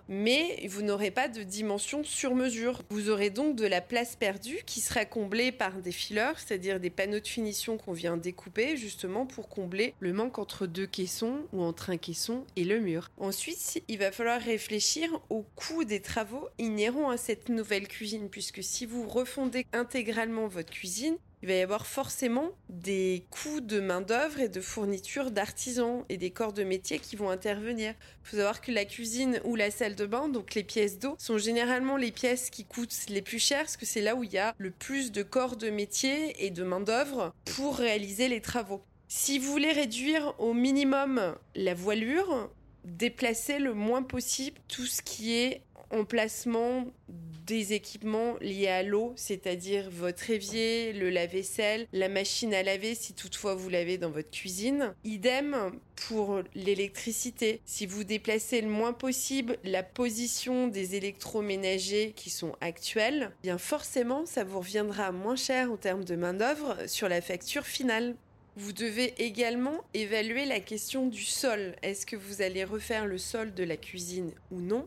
mais 0.08 0.66
vous 0.68 0.82
n'aurez 0.82 1.10
pas 1.10 1.28
de 1.28 1.42
dimension 1.42 2.04
sur 2.04 2.34
mesure. 2.34 2.82
Vous 2.90 3.10
aurez 3.10 3.30
donc 3.30 3.56
de 3.56 3.66
la 3.66 3.80
place 3.80 4.16
perdue 4.16 4.60
qui 4.66 4.80
sera 4.80 5.04
comblée 5.04 5.52
par 5.52 5.72
des 5.80 5.92
fillers, 5.92 6.32
c'est-à-dire 6.36 6.80
des 6.80 6.90
panneaux 6.90 7.20
de 7.20 7.28
finition 7.28 7.78
qu'on 7.78 7.92
vient 7.92 8.16
découper 8.16 8.76
justement 8.76 9.26
pour 9.26 9.48
combler 9.48 9.94
le 10.00 10.12
manque 10.12 10.38
entre 10.38 10.66
deux 10.66 10.86
caissons 10.86 11.40
ou 11.52 11.62
entre 11.62 11.90
un 11.90 11.96
caisson 11.96 12.44
et 12.56 12.64
le 12.64 12.80
mur. 12.80 13.10
Ensuite, 13.18 13.82
il 13.88 13.98
va 13.98 14.12
falloir 14.12 14.40
réfléchir 14.40 15.20
au 15.28 15.44
coût 15.56 15.84
des 15.84 16.00
travaux 16.00 16.48
inhérents 16.58 17.10
à 17.10 17.16
cette 17.16 17.48
nouvelle 17.48 17.88
cuisine, 17.88 18.28
puisque 18.30 18.62
si 18.62 18.86
vous 18.86 19.06
refondez 19.06 19.66
intégralement 19.72 20.48
votre 20.48 20.70
cuisine, 20.70 21.16
il 21.42 21.48
va 21.48 21.54
y 21.54 21.60
avoir 21.60 21.86
forcément 21.86 22.50
des 22.68 23.24
coûts 23.30 23.60
de 23.60 23.80
main-d'œuvre 23.80 24.40
et 24.40 24.48
de 24.48 24.60
fourniture 24.60 25.30
d'artisans 25.30 26.04
et 26.08 26.18
des 26.18 26.30
corps 26.30 26.52
de 26.52 26.64
métier 26.64 26.98
qui 26.98 27.16
vont 27.16 27.30
intervenir. 27.30 27.94
Il 28.24 28.28
faut 28.28 28.36
savoir 28.36 28.60
que 28.60 28.72
la 28.72 28.84
cuisine 28.84 29.40
ou 29.44 29.56
la 29.56 29.70
salle 29.70 29.94
de 29.94 30.04
bain, 30.04 30.28
donc 30.28 30.54
les 30.54 30.64
pièces 30.64 30.98
d'eau, 30.98 31.16
sont 31.18 31.38
généralement 31.38 31.96
les 31.96 32.12
pièces 32.12 32.50
qui 32.50 32.64
coûtent 32.64 32.94
les 33.08 33.22
plus 33.22 33.38
chères 33.38 33.60
parce 33.60 33.76
que 33.76 33.86
c'est 33.86 34.02
là 34.02 34.14
où 34.16 34.24
il 34.24 34.32
y 34.32 34.38
a 34.38 34.54
le 34.58 34.70
plus 34.70 35.12
de 35.12 35.22
corps 35.22 35.56
de 35.56 35.70
métier 35.70 36.44
et 36.44 36.50
de 36.50 36.62
main-d'œuvre 36.62 37.34
pour 37.56 37.76
réaliser 37.76 38.28
les 38.28 38.42
travaux. 38.42 38.82
Si 39.08 39.38
vous 39.38 39.50
voulez 39.50 39.72
réduire 39.72 40.34
au 40.38 40.52
minimum 40.52 41.34
la 41.54 41.74
voilure, 41.74 42.50
déplacez 42.84 43.58
le 43.58 43.74
moins 43.74 44.02
possible 44.02 44.60
tout 44.68 44.86
ce 44.86 45.02
qui 45.02 45.34
est 45.34 45.62
emplacement 45.90 46.86
des 47.46 47.72
équipements 47.72 48.36
liés 48.40 48.68
à 48.68 48.82
l'eau, 48.84 49.12
c'est-à-dire 49.16 49.90
votre 49.90 50.30
évier, 50.30 50.92
le 50.92 51.10
lave-vaisselle, 51.10 51.88
la 51.92 52.08
machine 52.08 52.54
à 52.54 52.62
laver 52.62 52.94
si 52.94 53.12
toutefois 53.12 53.54
vous 53.56 53.68
l'avez 53.68 53.98
dans 53.98 54.10
votre 54.10 54.30
cuisine. 54.30 54.94
Idem 55.02 55.72
pour 56.08 56.42
l'électricité. 56.54 57.60
Si 57.64 57.86
vous 57.86 58.04
déplacez 58.04 58.60
le 58.60 58.68
moins 58.68 58.92
possible 58.92 59.58
la 59.64 59.82
position 59.82 60.68
des 60.68 60.94
électroménagers 60.94 62.12
qui 62.14 62.30
sont 62.30 62.54
actuels, 62.60 63.32
bien 63.42 63.58
forcément 63.58 64.26
ça 64.26 64.44
vous 64.44 64.60
reviendra 64.60 65.10
moins 65.10 65.36
cher 65.36 65.72
en 65.72 65.76
termes 65.76 66.04
de 66.04 66.14
main-d'œuvre 66.14 66.76
sur 66.86 67.08
la 67.08 67.20
facture 67.20 67.66
finale. 67.66 68.14
Vous 68.56 68.72
devez 68.72 69.14
également 69.18 69.84
évaluer 69.94 70.44
la 70.44 70.60
question 70.60 71.06
du 71.06 71.24
sol. 71.24 71.74
Est-ce 71.82 72.04
que 72.04 72.16
vous 72.16 72.42
allez 72.42 72.64
refaire 72.64 73.06
le 73.06 73.18
sol 73.18 73.54
de 73.54 73.64
la 73.64 73.76
cuisine 73.76 74.32
ou 74.50 74.60
non? 74.60 74.86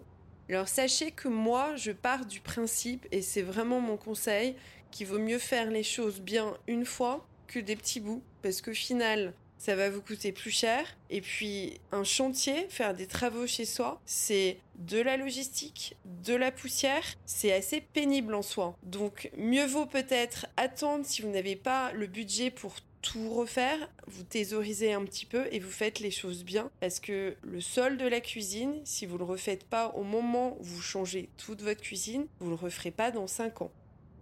Alors 0.49 0.67
sachez 0.67 1.11
que 1.11 1.27
moi, 1.27 1.75
je 1.75 1.91
pars 1.91 2.25
du 2.25 2.39
principe, 2.39 3.05
et 3.11 3.21
c'est 3.21 3.41
vraiment 3.41 3.79
mon 3.79 3.97
conseil, 3.97 4.55
qu'il 4.91 5.07
vaut 5.07 5.19
mieux 5.19 5.39
faire 5.39 5.71
les 5.71 5.83
choses 5.83 6.21
bien 6.21 6.55
une 6.67 6.85
fois 6.85 7.25
que 7.47 7.59
des 7.59 7.75
petits 7.75 7.99
bouts, 7.99 8.23
parce 8.41 8.61
qu'au 8.61 8.73
final, 8.73 9.33
ça 9.57 9.75
va 9.75 9.89
vous 9.89 10.01
coûter 10.01 10.33
plus 10.33 10.51
cher. 10.51 10.85
Et 11.09 11.21
puis, 11.21 11.79
un 11.93 12.03
chantier, 12.03 12.67
faire 12.69 12.93
des 12.93 13.07
travaux 13.07 13.47
chez 13.47 13.63
soi, 13.63 14.01
c'est 14.05 14.57
de 14.75 14.99
la 14.99 15.15
logistique, 15.15 15.95
de 16.03 16.33
la 16.33 16.51
poussière, 16.51 17.05
c'est 17.25 17.53
assez 17.53 17.79
pénible 17.79 18.35
en 18.35 18.41
soi. 18.41 18.77
Donc, 18.83 19.31
mieux 19.37 19.65
vaut 19.65 19.85
peut-être 19.85 20.47
attendre 20.57 21.05
si 21.05 21.21
vous 21.21 21.29
n'avez 21.29 21.55
pas 21.55 21.93
le 21.93 22.07
budget 22.07 22.51
pour 22.51 22.75
tout 23.03 23.29
refaire, 23.29 23.87
vous 24.07 24.23
thésaurisez 24.23 24.93
un 24.93 25.03
petit 25.05 25.27
peu 25.27 25.45
et 25.51 25.59
vous 25.59 25.69
faites 25.69 25.99
les 25.99 26.09
choses 26.09 26.43
bien. 26.43 26.71
Parce 26.79 26.99
que 26.99 27.35
le 27.43 27.61
sol 27.61 27.97
de 27.97 28.07
la 28.07 28.21
cuisine, 28.21 28.81
si 28.85 29.05
vous 29.05 29.19
le 29.19 29.25
refaites 29.25 29.65
pas 29.65 29.89
au 29.89 30.03
moment 30.03 30.57
où 30.59 30.63
vous 30.63 30.81
changez 30.81 31.29
toute 31.37 31.61
votre 31.61 31.81
cuisine, 31.81 32.25
vous 32.39 32.49
le 32.49 32.55
referez 32.55 32.91
pas 32.91 33.11
dans 33.11 33.27
5 33.27 33.61
ans. 33.61 33.71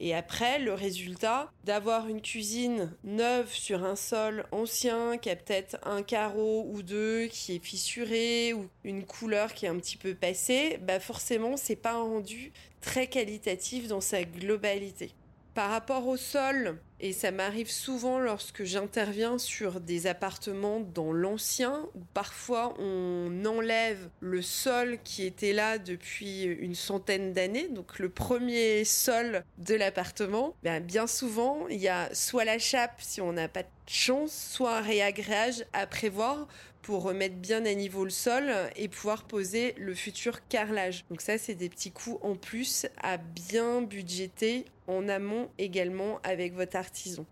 Et 0.03 0.15
après, 0.15 0.57
le 0.57 0.73
résultat 0.73 1.51
d'avoir 1.63 2.07
une 2.07 2.23
cuisine 2.23 2.91
neuve 3.03 3.53
sur 3.53 3.83
un 3.83 3.95
sol 3.95 4.47
ancien 4.51 5.19
qui 5.19 5.29
a 5.29 5.35
peut-être 5.35 5.77
un 5.83 6.01
carreau 6.01 6.65
ou 6.71 6.81
deux 6.81 7.27
qui 7.27 7.55
est 7.55 7.63
fissuré 7.63 8.51
ou 8.53 8.67
une 8.83 9.05
couleur 9.05 9.53
qui 9.53 9.67
est 9.67 9.69
un 9.69 9.77
petit 9.77 9.97
peu 9.97 10.15
passée, 10.15 10.79
bah 10.81 10.99
forcément, 10.99 11.55
c'est 11.55 11.75
pas 11.75 11.91
un 11.91 12.01
rendu 12.01 12.51
très 12.81 13.05
qualitatif 13.05 13.87
dans 13.87 14.01
sa 14.01 14.23
globalité. 14.23 15.13
Par 15.53 15.69
rapport 15.69 16.07
au 16.07 16.15
sol, 16.15 16.77
et 17.01 17.11
ça 17.11 17.31
m'arrive 17.31 17.69
souvent 17.69 18.19
lorsque 18.19 18.63
j'interviens 18.63 19.37
sur 19.37 19.81
des 19.81 20.07
appartements 20.07 20.79
dans 20.79 21.11
l'ancien, 21.11 21.87
où 21.93 21.99
parfois 22.13 22.73
on 22.79 23.43
enlève 23.45 24.09
le 24.21 24.41
sol 24.41 24.97
qui 25.03 25.25
était 25.25 25.51
là 25.51 25.77
depuis 25.77 26.43
une 26.43 26.75
centaine 26.75 27.33
d'années, 27.33 27.67
donc 27.67 27.99
le 27.99 28.07
premier 28.07 28.85
sol 28.85 29.43
de 29.57 29.75
l'appartement, 29.75 30.55
bien, 30.63 30.79
bien 30.79 31.07
souvent 31.07 31.67
il 31.69 31.81
y 31.81 31.89
a 31.89 32.13
soit 32.13 32.45
la 32.45 32.59
chape 32.59 33.01
si 33.01 33.19
on 33.19 33.33
n'a 33.33 33.49
pas 33.49 33.63
de 33.63 33.67
chance, 33.87 34.31
soit 34.31 34.77
un 34.77 34.81
réagréage 34.81 35.65
à 35.73 35.85
prévoir 35.85 36.47
pour 36.81 37.03
remettre 37.03 37.35
bien 37.35 37.65
à 37.65 37.73
niveau 37.73 38.03
le 38.03 38.09
sol 38.09 38.51
et 38.75 38.87
pouvoir 38.87 39.23
poser 39.23 39.75
le 39.77 39.93
futur 39.93 40.47
carrelage. 40.47 41.05
Donc 41.09 41.21
ça, 41.21 41.37
c'est 41.37 41.55
des 41.55 41.69
petits 41.69 41.91
coûts 41.91 42.19
en 42.21 42.35
plus 42.35 42.87
à 43.01 43.17
bien 43.17 43.81
budgéter 43.81 44.65
en 44.87 45.07
amont 45.07 45.49
également 45.57 46.19
avec 46.23 46.53
votre 46.53 46.75
artisan. 46.75 47.25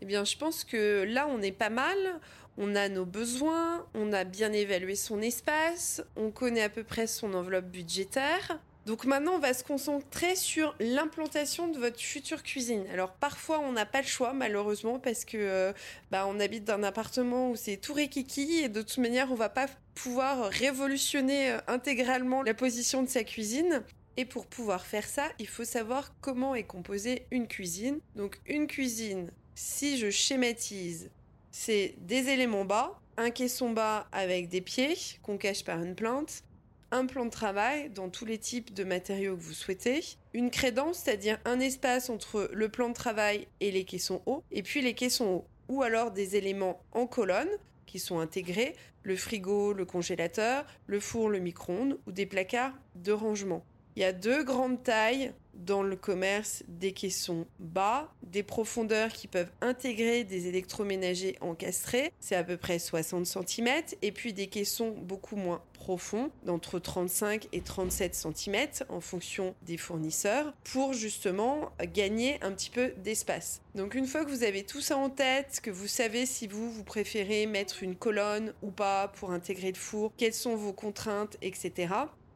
Eh 0.00 0.04
bien, 0.04 0.24
je 0.24 0.36
pense 0.36 0.64
que 0.64 1.02
là, 1.02 1.28
on 1.28 1.42
est 1.42 1.52
pas 1.52 1.70
mal. 1.70 2.20
On 2.60 2.74
a 2.74 2.88
nos 2.88 3.04
besoins, 3.04 3.86
on 3.94 4.12
a 4.12 4.24
bien 4.24 4.52
évalué 4.52 4.96
son 4.96 5.22
espace, 5.22 6.02
on 6.16 6.32
connaît 6.32 6.62
à 6.62 6.68
peu 6.68 6.82
près 6.82 7.06
son 7.06 7.34
enveloppe 7.34 7.66
budgétaire. 7.66 8.58
Donc 8.88 9.04
maintenant, 9.04 9.34
on 9.34 9.38
va 9.38 9.52
se 9.52 9.62
concentrer 9.62 10.34
sur 10.34 10.74
l'implantation 10.80 11.68
de 11.68 11.78
votre 11.78 12.00
future 12.00 12.42
cuisine. 12.42 12.86
Alors 12.90 13.12
parfois, 13.12 13.60
on 13.60 13.72
n'a 13.72 13.84
pas 13.84 14.00
le 14.00 14.06
choix, 14.06 14.32
malheureusement, 14.32 14.98
parce 14.98 15.26
que 15.26 15.36
euh, 15.36 15.72
bah, 16.10 16.24
on 16.26 16.40
habite 16.40 16.64
dans 16.64 16.76
un 16.76 16.82
appartement 16.84 17.50
où 17.50 17.56
c'est 17.56 17.76
tout 17.76 17.92
rikiki 17.92 18.60
et 18.60 18.70
de 18.70 18.80
toute 18.80 18.96
manière, 18.96 19.30
on 19.30 19.34
va 19.34 19.50
pas 19.50 19.66
pouvoir 19.94 20.48
révolutionner 20.48 21.50
euh, 21.50 21.58
intégralement 21.66 22.42
la 22.42 22.54
position 22.54 23.02
de 23.02 23.10
sa 23.10 23.24
cuisine. 23.24 23.82
Et 24.16 24.24
pour 24.24 24.46
pouvoir 24.46 24.86
faire 24.86 25.06
ça, 25.06 25.28
il 25.38 25.48
faut 25.48 25.64
savoir 25.64 26.14
comment 26.22 26.54
est 26.54 26.64
composée 26.64 27.26
une 27.30 27.46
cuisine. 27.46 28.00
Donc 28.16 28.40
une 28.46 28.66
cuisine, 28.66 29.30
si 29.54 29.98
je 29.98 30.08
schématise, 30.08 31.10
c'est 31.50 31.94
des 31.98 32.30
éléments 32.30 32.64
bas, 32.64 32.98
un 33.18 33.28
caisson 33.28 33.68
bas 33.68 34.08
avec 34.12 34.48
des 34.48 34.62
pieds 34.62 34.96
qu'on 35.22 35.36
cache 35.36 35.62
par 35.62 35.82
une 35.82 35.94
plante, 35.94 36.42
un 36.90 37.06
plan 37.06 37.24
de 37.24 37.30
travail 37.30 37.90
dans 37.90 38.08
tous 38.08 38.24
les 38.24 38.38
types 38.38 38.72
de 38.72 38.84
matériaux 38.84 39.36
que 39.36 39.42
vous 39.42 39.52
souhaitez, 39.52 40.00
une 40.32 40.50
crédence, 40.50 40.98
c'est-à-dire 40.98 41.38
un 41.44 41.60
espace 41.60 42.10
entre 42.10 42.50
le 42.52 42.68
plan 42.68 42.88
de 42.88 42.94
travail 42.94 43.46
et 43.60 43.70
les 43.70 43.84
caissons 43.84 44.22
hauts, 44.26 44.42
et 44.50 44.62
puis 44.62 44.80
les 44.80 44.94
caissons 44.94 45.26
hauts, 45.26 45.46
ou 45.68 45.82
alors 45.82 46.10
des 46.10 46.36
éléments 46.36 46.80
en 46.92 47.06
colonne 47.06 47.48
qui 47.86 47.98
sont 47.98 48.18
intégrés, 48.18 48.74
le 49.02 49.16
frigo, 49.16 49.72
le 49.72 49.84
congélateur, 49.84 50.64
le 50.86 51.00
four, 51.00 51.30
le 51.30 51.38
micro-ondes, 51.38 51.98
ou 52.06 52.12
des 52.12 52.26
placards 52.26 52.74
de 52.94 53.12
rangement. 53.12 53.64
Il 53.98 54.02
y 54.02 54.04
a 54.04 54.12
deux 54.12 54.44
grandes 54.44 54.80
tailles 54.84 55.32
dans 55.54 55.82
le 55.82 55.96
commerce 55.96 56.62
des 56.68 56.92
caissons 56.92 57.48
bas, 57.58 58.14
des 58.22 58.44
profondeurs 58.44 59.12
qui 59.12 59.26
peuvent 59.26 59.50
intégrer 59.60 60.22
des 60.22 60.46
électroménagers 60.46 61.36
encastrés, 61.40 62.12
c'est 62.20 62.36
à 62.36 62.44
peu 62.44 62.56
près 62.56 62.78
60 62.78 63.26
cm, 63.26 63.68
et 64.02 64.12
puis 64.12 64.32
des 64.32 64.46
caissons 64.46 64.94
beaucoup 64.96 65.34
moins 65.34 65.64
profonds, 65.72 66.30
d'entre 66.44 66.78
35 66.78 67.48
et 67.50 67.60
37 67.60 68.14
cm 68.14 68.68
en 68.88 69.00
fonction 69.00 69.56
des 69.62 69.76
fournisseurs, 69.76 70.54
pour 70.62 70.92
justement 70.92 71.72
gagner 71.92 72.38
un 72.40 72.52
petit 72.52 72.70
peu 72.70 72.92
d'espace. 72.98 73.62
Donc 73.74 73.96
une 73.96 74.06
fois 74.06 74.24
que 74.24 74.30
vous 74.30 74.44
avez 74.44 74.62
tout 74.62 74.80
ça 74.80 74.96
en 74.96 75.10
tête, 75.10 75.58
que 75.60 75.72
vous 75.72 75.88
savez 75.88 76.24
si 76.24 76.46
vous, 76.46 76.70
vous 76.70 76.84
préférez 76.84 77.46
mettre 77.46 77.82
une 77.82 77.96
colonne 77.96 78.54
ou 78.62 78.70
pas 78.70 79.08
pour 79.08 79.32
intégrer 79.32 79.72
le 79.72 79.78
four, 79.78 80.12
quelles 80.16 80.34
sont 80.34 80.54
vos 80.54 80.72
contraintes, 80.72 81.36
etc 81.42 81.88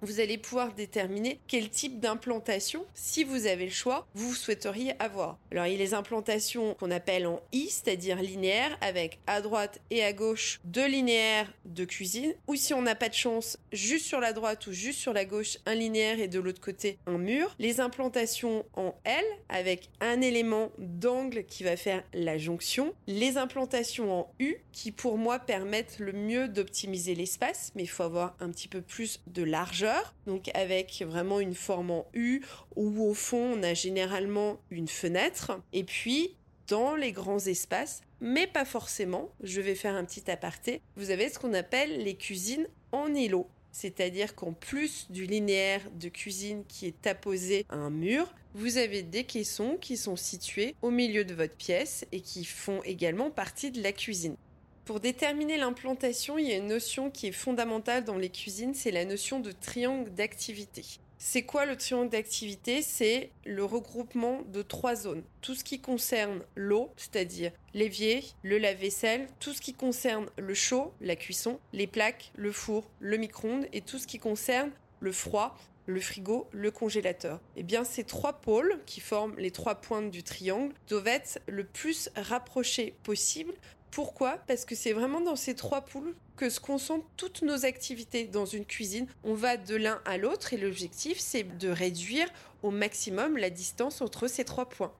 vous 0.02 0.20
allez 0.20 0.36
pouvoir 0.36 0.74
déterminer 0.74 1.38
quel 1.46 1.70
type 1.70 2.00
d'implantation, 2.00 2.84
si 2.92 3.24
vous 3.24 3.46
avez 3.46 3.64
le 3.64 3.70
choix, 3.70 4.06
vous 4.14 4.34
souhaiteriez 4.34 4.94
avoir. 4.98 5.38
Alors 5.52 5.66
il 5.66 5.72
y 5.72 5.76
a 5.76 5.78
les 5.78 5.94
implantations 5.94 6.74
qu'on 6.74 6.90
appelle 6.90 7.26
en 7.26 7.40
I, 7.52 7.68
c'est-à-dire 7.68 8.20
linéaires, 8.20 8.76
avec 8.80 9.20
à 9.26 9.40
droite 9.40 9.80
et 9.90 10.02
à 10.02 10.12
gauche 10.12 10.60
deux 10.64 10.86
linéaires 10.86 11.52
de 11.64 11.84
cuisine, 11.84 12.34
ou 12.48 12.56
si 12.56 12.74
on 12.74 12.82
n'a 12.82 12.96
pas 12.96 13.08
de 13.08 13.14
chance, 13.14 13.58
juste 13.72 14.06
sur 14.06 14.20
la 14.20 14.32
droite 14.32 14.66
ou 14.66 14.72
juste 14.72 14.98
sur 14.98 15.12
la 15.12 15.24
gauche, 15.24 15.58
un 15.66 15.74
linéaire 15.74 16.20
et 16.20 16.28
de 16.28 16.40
l'autre 16.40 16.60
côté 16.60 16.98
un 17.06 17.18
mur. 17.18 17.54
Les 17.58 17.80
implantations 17.80 18.64
en 18.74 18.94
L, 19.04 19.24
avec 19.48 19.88
un 20.00 20.20
élément 20.20 20.72
d'angle 20.78 21.44
qui 21.44 21.62
va 21.62 21.76
faire 21.76 22.02
la 22.12 22.38
jonction. 22.38 22.92
Les 23.06 23.36
implantations 23.36 24.20
en 24.20 24.32
U, 24.40 24.56
qui 24.72 24.90
pour 24.90 25.16
moi 25.16 25.38
permettent 25.38 25.98
le 26.00 26.12
mieux 26.12 26.48
d'optimiser 26.48 27.14
l'espace, 27.14 27.70
mais 27.76 27.84
il 27.84 27.88
faut 27.88 28.02
avoir 28.02 28.34
un 28.40 28.50
petit 28.50 28.68
peu 28.68 28.80
plus 28.80 29.20
de 29.28 29.44
largeur 29.44 29.91
donc 30.26 30.50
avec 30.54 31.02
vraiment 31.06 31.40
une 31.40 31.54
forme 31.54 31.90
en 31.90 32.06
U, 32.14 32.42
où 32.76 33.04
au 33.04 33.14
fond 33.14 33.54
on 33.56 33.62
a 33.62 33.74
généralement 33.74 34.60
une 34.70 34.88
fenêtre, 34.88 35.60
et 35.72 35.84
puis 35.84 36.34
dans 36.68 36.94
les 36.96 37.12
grands 37.12 37.38
espaces, 37.38 38.02
mais 38.20 38.46
pas 38.46 38.64
forcément, 38.64 39.30
je 39.42 39.60
vais 39.60 39.74
faire 39.74 39.94
un 39.94 40.04
petit 40.04 40.30
aparté, 40.30 40.80
vous 40.96 41.10
avez 41.10 41.28
ce 41.28 41.38
qu'on 41.38 41.54
appelle 41.54 42.02
les 42.02 42.14
cuisines 42.14 42.68
en 42.92 43.12
îlot. 43.14 43.48
C'est-à-dire 43.72 44.34
qu'en 44.34 44.52
plus 44.52 45.10
du 45.10 45.24
linéaire 45.24 45.80
de 45.98 46.08
cuisine 46.08 46.62
qui 46.68 46.86
est 46.86 47.06
apposé 47.06 47.64
à 47.70 47.76
un 47.76 47.90
mur, 47.90 48.32
vous 48.54 48.76
avez 48.76 49.02
des 49.02 49.24
caissons 49.24 49.78
qui 49.80 49.96
sont 49.96 50.16
situés 50.16 50.74
au 50.82 50.90
milieu 50.90 51.24
de 51.24 51.34
votre 51.34 51.56
pièce 51.56 52.04
et 52.12 52.20
qui 52.20 52.44
font 52.44 52.82
également 52.84 53.30
partie 53.30 53.70
de 53.70 53.82
la 53.82 53.92
cuisine. 53.92 54.36
Pour 54.84 54.98
déterminer 54.98 55.58
l'implantation, 55.58 56.38
il 56.38 56.48
y 56.48 56.52
a 56.52 56.56
une 56.56 56.66
notion 56.66 57.08
qui 57.08 57.28
est 57.28 57.32
fondamentale 57.32 58.02
dans 58.02 58.16
les 58.16 58.30
cuisines, 58.30 58.74
c'est 58.74 58.90
la 58.90 59.04
notion 59.04 59.38
de 59.38 59.52
triangle 59.52 60.12
d'activité. 60.12 60.84
C'est 61.18 61.44
quoi 61.44 61.66
le 61.66 61.76
triangle 61.76 62.10
d'activité? 62.10 62.82
C'est 62.82 63.30
le 63.44 63.64
regroupement 63.64 64.42
de 64.48 64.60
trois 64.60 64.96
zones. 64.96 65.22
Tout 65.40 65.54
ce 65.54 65.62
qui 65.62 65.80
concerne 65.80 66.42
l'eau, 66.56 66.90
c'est-à-dire 66.96 67.52
l'évier, 67.74 68.24
le 68.42 68.58
lave-vaisselle, 68.58 69.28
tout 69.38 69.52
ce 69.52 69.60
qui 69.60 69.72
concerne 69.72 70.26
le 70.36 70.52
chaud, 70.52 70.92
la 71.00 71.14
cuisson, 71.14 71.60
les 71.72 71.86
plaques, 71.86 72.32
le 72.34 72.50
four, 72.50 72.90
le 72.98 73.18
micro-ondes 73.18 73.68
et 73.72 73.82
tout 73.82 73.98
ce 73.98 74.08
qui 74.08 74.18
concerne 74.18 74.72
le 74.98 75.12
froid, 75.12 75.56
le 75.86 76.00
frigo, 76.00 76.48
le 76.50 76.72
congélateur. 76.72 77.40
Eh 77.56 77.62
bien, 77.62 77.84
ces 77.84 78.02
trois 78.02 78.40
pôles 78.40 78.80
qui 78.84 79.00
forment 79.00 79.36
les 79.38 79.52
trois 79.52 79.76
pointes 79.76 80.10
du 80.10 80.24
triangle 80.24 80.74
doivent 80.88 81.06
être 81.06 81.40
le 81.46 81.62
plus 81.62 82.10
rapprochés 82.16 82.94
possible. 83.04 83.54
Pourquoi? 83.92 84.38
Parce 84.48 84.64
que 84.64 84.74
c'est 84.74 84.94
vraiment 84.94 85.20
dans 85.20 85.36
ces 85.36 85.54
trois 85.54 85.82
pôles 85.82 86.14
que 86.36 86.48
se 86.48 86.60
concentrent 86.60 87.06
toutes 87.18 87.42
nos 87.42 87.66
activités 87.66 88.24
dans 88.24 88.46
une 88.46 88.64
cuisine. 88.64 89.06
On 89.22 89.34
va 89.34 89.58
de 89.58 89.76
l'un 89.76 90.00
à 90.06 90.16
l'autre 90.16 90.54
et 90.54 90.56
l'objectif, 90.56 91.20
c'est 91.20 91.58
de 91.58 91.68
réduire 91.68 92.26
au 92.62 92.70
maximum 92.70 93.36
la 93.36 93.50
distance 93.50 94.00
entre 94.00 94.28
ces 94.28 94.44
trois 94.44 94.68
points. 94.68 94.94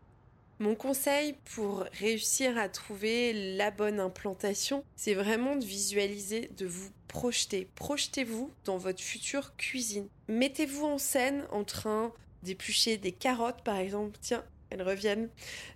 Mon 0.59 0.75
conseil 0.75 1.35
pour 1.55 1.87
réussir 1.99 2.59
à 2.59 2.69
trouver 2.69 3.57
la 3.57 3.71
bonne 3.71 3.99
implantation, 3.99 4.85
c'est 4.95 5.15
vraiment 5.15 5.57
de 5.57 5.65
visualiser, 5.65 6.51
de 6.59 6.67
vous 6.67 6.91
projeter. 7.09 7.69
Projetez-vous 7.75 8.51
dans 8.67 8.77
votre 8.77 9.01
future 9.01 9.57
cuisine. 9.57 10.07
Mettez-vous 10.29 10.85
en 10.85 10.99
scène 10.99 11.47
en 11.51 11.65
train 11.65 12.13
d'éplucher 12.43 12.99
des 12.99 13.13
carottes, 13.13 13.63
par 13.63 13.77
exemple. 13.77 14.19
Tiens, 14.21 14.45
elles 14.73 14.83
reviennent. 14.83 15.29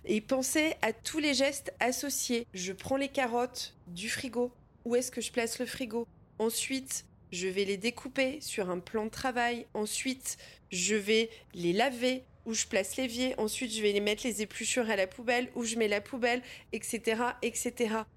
Et 0.05 0.21
pensez 0.21 0.75
à 0.81 0.93
tous 0.93 1.19
les 1.19 1.33
gestes 1.33 1.73
associés. 1.79 2.47
Je 2.53 2.73
prends 2.73 2.97
les 2.97 3.09
carottes 3.09 3.75
du 3.87 4.09
frigo. 4.09 4.51
Où 4.85 4.95
est-ce 4.95 5.11
que 5.11 5.21
je 5.21 5.31
place 5.31 5.59
le 5.59 5.65
frigo? 5.65 6.07
Ensuite, 6.39 7.05
je 7.31 7.47
vais 7.47 7.65
les 7.65 7.77
découper 7.77 8.39
sur 8.41 8.69
un 8.69 8.79
plan 8.79 9.05
de 9.05 9.09
travail. 9.09 9.65
Ensuite, 9.73 10.37
je 10.71 10.95
vais 10.95 11.29
les 11.53 11.73
laver 11.73 12.23
où 12.47 12.53
je 12.53 12.65
place 12.65 12.95
l'évier, 12.95 13.35
ensuite 13.37 13.73
je 13.73 13.81
vais 13.81 13.91
les 13.91 13.99
mettre 13.99 14.25
les 14.25 14.41
épluchures 14.41 14.89
à 14.89 14.95
la 14.95 15.05
poubelle, 15.05 15.49
où 15.55 15.65
je 15.65 15.75
mets 15.75 15.89
la 15.89 15.99
poubelle, 15.99 16.41
etc., 16.71 17.21
etc. 17.41 17.73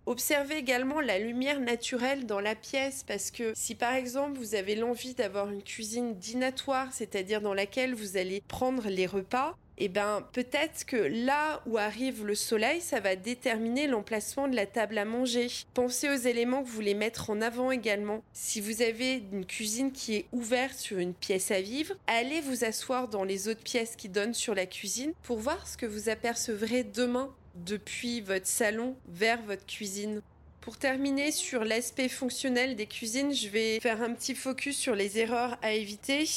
Observez 0.07 0.57
également 0.57 1.01
la 1.01 1.19
lumière 1.19 1.61
naturelle 1.61 2.27
dans 2.27 2.39
la 2.39 2.55
pièce 2.55 3.05
parce 3.07 3.33
que 3.33 3.53
si 3.57 3.75
par 3.75 3.95
exemple 3.95 4.39
vous 4.39 4.55
avez 4.55 4.77
l'envie 4.77 5.15
d'avoir 5.15 5.51
une 5.51 5.65
cuisine 5.65 6.15
dînatoire, 6.15 6.93
c'est-à-dire 6.93 7.41
dans 7.41 7.55
laquelle 7.55 7.93
vous 7.93 8.17
allez 8.17 8.41
prendre 8.47 8.89
les 8.89 9.07
repas, 9.07 9.59
eh 9.83 9.89
ben 9.89 10.27
peut-être 10.33 10.85
que 10.85 10.97
là 10.97 11.63
où 11.67 11.79
arrive 11.79 12.27
le 12.27 12.35
soleil, 12.35 12.83
ça 12.83 13.01
va 13.01 13.17
déterminer 13.17 13.87
l'emplacement 13.87 14.47
de 14.47 14.55
la 14.55 14.67
table 14.67 14.99
à 14.99 15.07
manger. 15.07 15.49
Pensez 15.73 16.11
aux 16.11 16.29
éléments 16.29 16.63
que 16.63 16.69
vous 16.69 16.75
voulez 16.75 16.95
mettre 16.95 17.31
en 17.31 17.41
avant 17.41 17.71
également. 17.71 18.23
Si 18.35 18.61
vous 18.61 18.83
avez 18.83 19.23
une 19.33 19.47
cuisine 19.47 19.91
qui 19.91 20.17
est 20.17 20.27
ouverte 20.33 20.79
sur 20.79 20.99
une 20.99 21.15
pièce 21.15 21.51
à 21.51 21.63
vivre, 21.63 21.95
allez 22.07 22.43
vous 22.43 22.65
asseoir 22.65 23.09
dans 23.09 23.25
les 23.25 23.49
autres 23.49 23.63
pièces 23.63 23.97
qui 23.97 24.11
donnent 24.11 24.35
sur 24.35 24.55
la 24.55 24.67
cuisine 24.67 25.15
pour 25.23 25.39
voir 25.39 25.67
ce 25.67 25.79
que 25.79 25.87
vous 25.87 26.11
apercevrez 26.11 26.85
demain 26.85 27.35
depuis 27.55 28.21
votre 28.21 28.47
salon 28.47 28.97
vers 29.09 29.41
votre 29.43 29.65
cuisine. 29.67 30.21
Pour 30.61 30.77
terminer 30.77 31.33
sur 31.33 31.65
l'aspect 31.65 32.11
fonctionnel 32.11 32.77
des 32.77 32.87
cuisines, 32.87 33.33
je 33.33 33.49
vais 33.49 33.81
faire 33.81 34.03
un 34.03 34.13
petit 34.13 34.35
focus 34.35 34.77
sur 34.77 34.95
les 34.95 35.19
erreurs 35.19 35.57
à 35.63 35.73
éviter. 35.73 36.29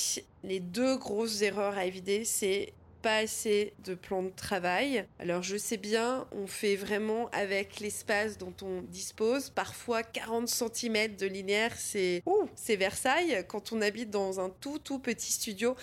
Les 0.45 0.61
deux 0.61 0.95
grosses 0.95 1.41
erreurs 1.41 1.77
à 1.77 1.85
éviter, 1.85 2.23
c'est 2.23 2.71
pas 3.03 3.17
assez 3.17 3.73
de 3.83 3.93
plan 3.93 4.23
de 4.23 4.29
travail. 4.29 5.05
Alors 5.19 5.43
je 5.43 5.57
sais 5.57 5.77
bien, 5.77 6.25
on 6.31 6.47
fait 6.47 6.75
vraiment 6.75 7.29
avec 7.31 7.81
l'espace 7.81 8.37
dont 8.37 8.53
on 8.63 8.81
dispose. 8.81 9.49
Parfois 9.49 10.01
40 10.01 10.47
cm 10.47 11.15
de 11.17 11.27
linéaire, 11.27 11.73
c'est 11.77 12.23
c'est 12.55 12.77
Versailles 12.77 13.45
quand 13.47 13.73
on 13.73 13.81
habite 13.81 14.09
dans 14.09 14.39
un 14.39 14.49
tout 14.49 14.79
tout 14.79 14.99
petit 14.99 15.33
studio. 15.33 15.75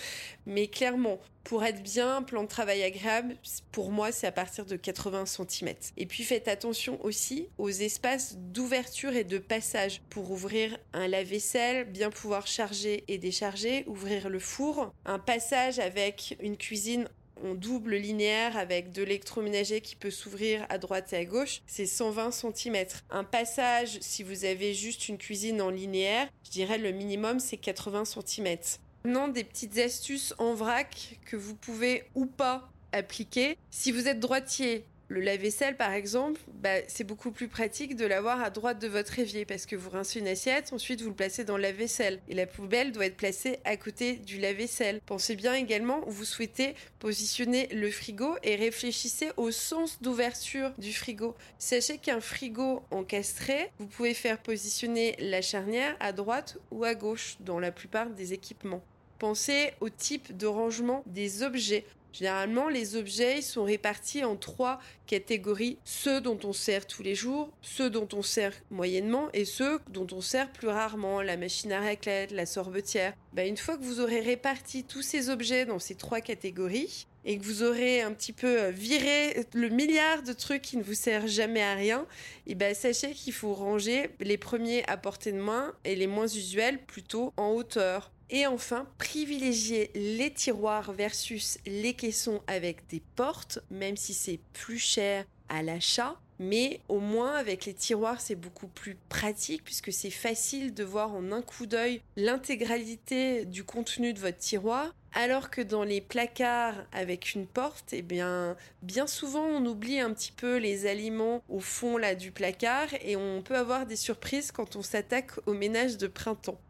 Mais 0.47 0.67
clairement, 0.67 1.21
pour 1.45 1.65
être 1.65 1.83
bien, 1.83 2.23
plan 2.23 2.43
de 2.43 2.49
travail 2.49 2.83
agréable, 2.83 3.37
pour 3.73 3.91
moi, 3.91 4.13
c'est 4.13 4.27
à 4.27 4.33
partir 4.33 4.67
de 4.67 4.77
80 4.77 5.27
cm. 5.27 5.75
Et 5.97 6.07
puis 6.07 6.23
faites 6.23 6.49
attention 6.49 7.03
aussi 7.05 7.49
aux 7.59 7.71
espaces 7.71 8.37
d'ouverture 8.37 9.15
et 9.15 9.25
de 9.25 9.39
passage 9.39 10.01
pour 10.11 10.31
ouvrir 10.31 10.79
un 10.93 11.09
lave-vaisselle, 11.09 11.85
bien 11.85 12.11
pouvoir 12.11 12.47
charger 12.47 13.05
et 13.09 13.19
décharger, 13.19 13.85
ouvrir 13.87 14.29
le 14.29 14.39
four, 14.39 14.93
un 15.05 15.19
passage 15.19 15.79
avec 15.79 16.37
une 16.41 16.57
cuisine 16.57 17.09
en 17.45 17.55
double 17.55 17.97
linéaire 17.97 18.57
avec 18.57 18.93
de 18.93 19.03
l'électroménager 19.03 19.81
qui 19.81 19.97
peut 19.97 20.11
s'ouvrir 20.11 20.67
à 20.69 20.79
droite 20.79 21.13
et 21.13 21.17
à 21.17 21.25
gauche, 21.25 21.63
c'est 21.67 21.87
120 21.87 22.31
cm. 22.33 22.87
Un 23.11 23.25
passage, 23.25 23.99
si 24.01 24.23
vous 24.23 24.45
avez 24.45 24.75
juste 24.75 25.09
une 25.09 25.19
cuisine 25.19 25.63
en 25.63 25.71
linéaire, 25.71 26.29
je 26.45 26.51
dirais 26.51 26.79
le 26.79 26.93
minimum 26.93 27.41
c'est 27.41 27.57
80 27.57 28.05
cm. 28.05 28.59
Non, 29.05 29.29
des 29.29 29.45
petites 29.45 29.79
astuces 29.79 30.35
en 30.39 30.55
vrac 30.55 31.19
que 31.25 31.37
vous 31.37 31.55
pouvez 31.55 32.05
ou 32.15 32.27
pas 32.27 32.69
appliquer. 32.93 33.57
Si 33.71 33.93
vous 33.93 34.09
êtes 34.09 34.21
droitier, 34.21 34.85
le 35.11 35.21
lave-vaisselle, 35.21 35.77
par 35.77 35.93
exemple, 35.93 36.41
bah, 36.55 36.77
c'est 36.87 37.03
beaucoup 37.03 37.33
plus 37.33 37.49
pratique 37.49 37.97
de 37.97 38.07
l'avoir 38.07 38.41
à 38.41 38.49
droite 38.51 38.81
de 38.81 38.87
votre 38.87 39.19
évier 39.19 39.45
parce 39.45 39.67
que 39.67 39.75
vous 39.75 39.91
rincez 39.91 40.21
une 40.21 40.29
assiette, 40.29 40.73
ensuite 40.73 41.03
vous 41.03 41.09
le 41.09 41.17
placez 41.17 41.43
dans 41.43 41.57
le 41.57 41.63
lave-vaisselle. 41.65 42.21
Et 42.29 42.35
la 42.35 42.47
poubelle 42.47 42.93
doit 42.93 43.07
être 43.07 43.17
placée 43.17 43.59
à 43.65 43.77
côté 43.77 44.15
du 44.15 44.39
lave-vaisselle. 44.39 45.01
Pensez 45.07 45.35
bien 45.35 45.55
également 45.55 46.07
où 46.07 46.13
vous 46.13 46.25
souhaitez 46.25 46.75
positionner 47.01 47.67
le 47.73 47.91
frigo 47.91 48.37
et 48.45 48.55
réfléchissez 48.55 49.31
au 49.37 49.51
sens 49.51 50.01
d'ouverture 50.01 50.71
du 50.79 50.93
frigo. 50.93 51.35
Sachez 51.59 51.99
qu'un 51.99 52.21
frigo 52.21 52.85
encastré, 52.93 53.73
vous 53.81 53.89
pouvez 53.89 54.15
faire 54.15 54.39
positionner 54.39 55.17
la 55.19 55.43
charnière 55.43 55.97
à 55.99 56.13
droite 56.13 56.57
ou 56.71 56.85
à 56.85 56.95
gauche 56.95 57.37
dans 57.41 57.59
la 57.59 57.73
plupart 57.73 58.11
des 58.11 58.33
équipements. 58.33 58.85
Pensez 59.19 59.73
au 59.81 59.91
type 59.91 60.37
de 60.37 60.47
rangement 60.47 61.03
des 61.05 61.43
objets. 61.43 61.85
Généralement, 62.13 62.69
les 62.69 62.97
objets 62.97 63.43
sont 63.43 63.65
répartis 63.65 64.25
en 64.25 64.37
trois 64.37 64.81
catégories. 65.07 65.79
Ceux 65.85 66.21
dont 66.21 66.39
on 66.45 66.53
sert 66.53 66.87
tous 66.87 67.03
les 67.03 67.15
jours, 67.15 67.51
ceux 67.63 67.91
dont 67.91 68.09
on 68.13 68.23
sert 68.23 68.53
moyennement 68.71 69.29
et 69.33 69.45
ceux 69.45 69.81
dont 69.91 70.07
on 70.13 70.21
sert 70.21 70.51
plus 70.53 70.69
rarement, 70.69 71.23
la 71.23 71.37
machine 71.37 71.73
à 71.73 71.81
raclette, 71.81 72.33
la 72.33 72.47
sorbetière. 72.47 73.15
Ben, 73.33 73.47
une 73.47 73.57
fois 73.57 73.77
que 73.77 73.85
vous 73.85 74.01
aurez 74.01 74.21
réparti 74.21 74.85
tous 74.85 75.03
ces 75.03 75.31
objets 75.31 75.67
dans 75.67 75.79
ces 75.79 75.95
trois 75.95 76.21
catégories, 76.21 77.07
et 77.25 77.39
que 77.39 77.45
vous 77.45 77.63
aurez 77.63 78.01
un 78.01 78.13
petit 78.13 78.33
peu 78.33 78.61
euh, 78.61 78.71
viré 78.71 79.47
le 79.53 79.69
milliard 79.69 80.23
de 80.23 80.33
trucs 80.33 80.63
qui 80.63 80.77
ne 80.77 80.83
vous 80.83 80.95
servent 80.95 81.29
jamais 81.29 81.63
à 81.63 81.75
rien, 81.75 82.07
et 82.47 82.55
ben 82.55 82.75
sachez 82.75 83.13
qu'il 83.13 83.33
faut 83.33 83.53
ranger 83.53 84.11
les 84.21 84.39
premiers 84.39 84.85
à 84.89 84.97
portée 84.97 85.33
de 85.33 85.39
main 85.39 85.75
et 85.85 85.95
les 85.95 86.07
moins 86.07 86.27
usuels 86.27 86.79
plutôt 86.83 87.33
en 87.37 87.51
hauteur. 87.51 88.11
Et 88.33 88.47
enfin, 88.47 88.87
privilégier 88.99 89.91
les 89.97 90.33
tiroirs 90.33 90.93
versus 90.93 91.59
les 91.67 91.95
caissons 91.95 92.41
avec 92.47 92.87
des 92.87 93.03
portes, 93.17 93.59
même 93.71 93.97
si 93.97 94.15
c'est 94.15 94.39
plus 94.53 94.79
cher 94.79 95.25
à 95.49 95.65
l'achat. 95.65 96.17
Mais 96.39 96.81
au 96.89 97.01
moins 97.01 97.35
avec 97.35 97.67
les 97.67 97.75
tiroirs, 97.75 98.21
c'est 98.21 98.37
beaucoup 98.37 98.69
plus 98.69 98.97
pratique 99.09 99.63
puisque 99.63 99.93
c'est 99.93 100.11
facile 100.11 100.73
de 100.73 100.85
voir 100.85 101.13
en 101.13 101.33
un 101.33 101.43
coup 101.43 101.67
d'œil 101.67 102.01
l'intégralité 102.17 103.45
du 103.45 103.65
contenu 103.65 104.15
de 104.15 104.21
votre 104.21 104.39
tiroir. 104.39 104.95
Alors 105.13 105.51
que 105.51 105.61
dans 105.61 105.83
les 105.83 106.01
placards 106.01 106.87
avec 106.93 107.35
une 107.35 107.47
porte, 107.47 107.93
eh 107.93 108.01
bien, 108.01 108.57
bien 108.81 109.09
souvent 109.09 109.45
on 109.45 109.67
oublie 109.67 109.99
un 109.99 110.15
petit 110.15 110.33
peu 110.33 110.57
les 110.57 110.87
aliments 110.87 111.43
au 111.49 111.59
fond 111.59 111.99
là 111.99 112.15
du 112.15 112.31
placard 112.31 112.89
et 113.03 113.17
on 113.17 113.43
peut 113.43 113.57
avoir 113.57 113.87
des 113.87 113.97
surprises 113.97 114.53
quand 114.53 114.77
on 114.77 114.83
s'attaque 114.83 115.33
au 115.47 115.53
ménage 115.53 115.99
de 115.99 116.07
printemps. 116.07 116.61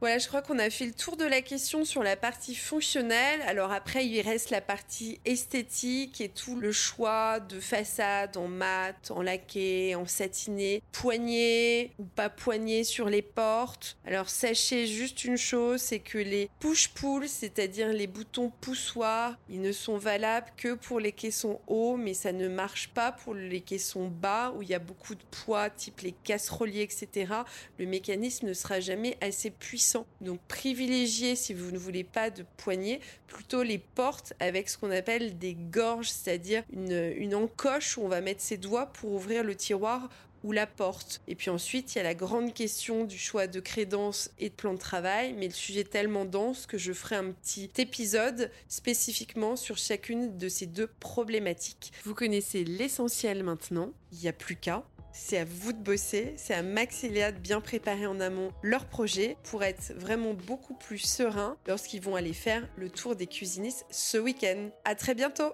Voilà, 0.00 0.16
je 0.16 0.28
crois 0.28 0.40
qu'on 0.40 0.58
a 0.58 0.70
fait 0.70 0.86
le 0.86 0.94
tour 0.94 1.18
de 1.18 1.26
la 1.26 1.42
question 1.42 1.84
sur 1.84 2.02
la 2.02 2.16
partie 2.16 2.54
fonctionnelle. 2.54 3.42
Alors 3.42 3.70
après, 3.70 4.06
il 4.06 4.22
reste 4.22 4.48
la 4.48 4.62
partie 4.62 5.20
esthétique 5.26 6.22
et 6.22 6.30
tout 6.30 6.56
le 6.56 6.72
choix 6.72 7.38
de 7.38 7.60
façade 7.60 8.38
en 8.38 8.48
mat, 8.48 9.10
en 9.10 9.20
laqué, 9.20 9.94
en 9.94 10.06
satiné, 10.06 10.82
poignée 10.90 11.92
ou 11.98 12.04
pas 12.04 12.30
poignée 12.30 12.82
sur 12.82 13.10
les 13.10 13.20
portes. 13.20 13.98
Alors 14.06 14.30
sachez 14.30 14.86
juste 14.86 15.24
une 15.24 15.36
chose, 15.36 15.82
c'est 15.82 15.98
que 15.98 16.16
les 16.16 16.48
push-pull, 16.60 17.28
c'est-à-dire 17.28 17.88
les 17.88 18.06
boutons 18.06 18.50
poussoirs, 18.62 19.36
ils 19.50 19.60
ne 19.60 19.72
sont 19.72 19.98
valables 19.98 20.50
que 20.56 20.72
pour 20.72 20.98
les 20.98 21.12
caissons 21.12 21.60
hauts, 21.66 21.98
mais 21.98 22.14
ça 22.14 22.32
ne 22.32 22.48
marche 22.48 22.88
pas 22.94 23.12
pour 23.12 23.34
les 23.34 23.60
caissons 23.60 24.08
bas 24.08 24.54
où 24.56 24.62
il 24.62 24.70
y 24.70 24.74
a 24.74 24.78
beaucoup 24.78 25.14
de 25.14 25.24
poids, 25.30 25.68
type 25.68 26.00
les 26.00 26.14
casseroliers, 26.24 26.84
etc. 26.84 27.34
Le 27.78 27.84
mécanisme 27.84 28.46
ne 28.46 28.54
sera 28.54 28.80
jamais 28.80 29.18
assez 29.20 29.50
puissant 29.50 29.89
donc 30.20 30.40
privilégiez, 30.48 31.36
si 31.36 31.54
vous 31.54 31.70
ne 31.70 31.78
voulez 31.78 32.04
pas 32.04 32.30
de 32.30 32.44
poignée, 32.56 33.00
plutôt 33.26 33.62
les 33.62 33.78
portes 33.78 34.32
avec 34.40 34.68
ce 34.68 34.78
qu'on 34.78 34.90
appelle 34.90 35.38
des 35.38 35.54
gorges, 35.54 36.10
c'est-à-dire 36.10 36.62
une, 36.72 37.12
une 37.16 37.34
encoche 37.34 37.96
où 37.96 38.02
on 38.02 38.08
va 38.08 38.20
mettre 38.20 38.40
ses 38.40 38.56
doigts 38.56 38.86
pour 38.86 39.12
ouvrir 39.12 39.44
le 39.44 39.54
tiroir 39.54 40.08
ou 40.42 40.52
la 40.52 40.66
porte. 40.66 41.20
Et 41.28 41.34
puis 41.34 41.50
ensuite, 41.50 41.94
il 41.94 41.98
y 41.98 42.00
a 42.00 42.04
la 42.04 42.14
grande 42.14 42.54
question 42.54 43.04
du 43.04 43.18
choix 43.18 43.46
de 43.46 43.60
crédence 43.60 44.30
et 44.38 44.48
de 44.48 44.54
plan 44.54 44.72
de 44.72 44.78
travail, 44.78 45.34
mais 45.34 45.46
le 45.46 45.52
sujet 45.52 45.80
est 45.80 45.90
tellement 45.90 46.24
dense 46.24 46.66
que 46.66 46.78
je 46.78 46.92
ferai 46.92 47.16
un 47.16 47.32
petit 47.32 47.70
épisode 47.78 48.50
spécifiquement 48.68 49.56
sur 49.56 49.76
chacune 49.76 50.38
de 50.38 50.48
ces 50.48 50.66
deux 50.66 50.86
problématiques. 50.86 51.92
Vous 52.04 52.14
connaissez 52.14 52.64
l'essentiel 52.64 53.42
maintenant, 53.42 53.92
il 54.12 54.18
n'y 54.20 54.28
a 54.28 54.32
plus 54.32 54.56
qu'à. 54.56 54.84
C'est 55.12 55.38
à 55.38 55.44
vous 55.44 55.72
de 55.72 55.78
bosser, 55.78 56.34
c'est 56.36 56.54
à 56.54 56.62
Max 56.62 57.02
de 57.02 57.38
bien 57.38 57.60
préparer 57.60 58.06
en 58.06 58.20
amont 58.20 58.52
leur 58.62 58.86
projet 58.86 59.36
pour 59.44 59.62
être 59.62 59.92
vraiment 59.96 60.34
beaucoup 60.34 60.74
plus 60.74 60.98
serein 60.98 61.56
lorsqu'ils 61.66 62.00
vont 62.00 62.16
aller 62.16 62.32
faire 62.32 62.68
le 62.76 62.88
tour 62.90 63.16
des 63.16 63.26
cuisinistes 63.26 63.86
ce 63.90 64.18
week-end. 64.18 64.70
À 64.84 64.94
très 64.94 65.14
bientôt! 65.14 65.52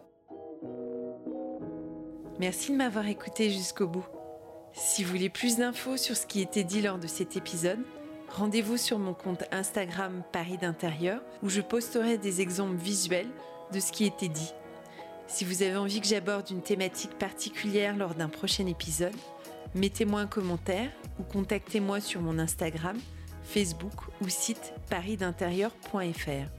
Merci 2.38 2.72
de 2.72 2.76
m'avoir 2.76 3.06
écouté 3.06 3.50
jusqu'au 3.50 3.86
bout. 3.86 4.06
Si 4.74 5.02
vous 5.02 5.10
voulez 5.10 5.30
plus 5.30 5.56
d'infos 5.56 5.96
sur 5.96 6.16
ce 6.16 6.26
qui 6.26 6.42
était 6.42 6.64
dit 6.64 6.82
lors 6.82 6.98
de 6.98 7.06
cet 7.06 7.36
épisode, 7.36 7.82
Rendez-vous 8.30 8.76
sur 8.76 8.98
mon 8.98 9.14
compte 9.14 9.44
Instagram 9.52 10.22
Paris 10.32 10.58
d'intérieur 10.58 11.22
où 11.42 11.48
je 11.48 11.60
posterai 11.60 12.18
des 12.18 12.40
exemples 12.40 12.76
visuels 12.76 13.30
de 13.72 13.80
ce 13.80 13.92
qui 13.92 14.04
était 14.04 14.28
dit. 14.28 14.52
Si 15.26 15.44
vous 15.44 15.62
avez 15.62 15.76
envie 15.76 16.00
que 16.00 16.06
j'aborde 16.06 16.50
une 16.50 16.62
thématique 16.62 17.18
particulière 17.18 17.96
lors 17.96 18.14
d'un 18.14 18.28
prochain 18.28 18.66
épisode, 18.66 19.14
mettez-moi 19.74 20.20
un 20.20 20.26
commentaire 20.26 20.90
ou 21.18 21.22
contactez-moi 21.22 22.00
sur 22.00 22.20
mon 22.20 22.38
Instagram, 22.38 22.96
Facebook 23.44 23.94
ou 24.20 24.28
site 24.28 24.72
parisdintérieur.fr. 24.90 26.50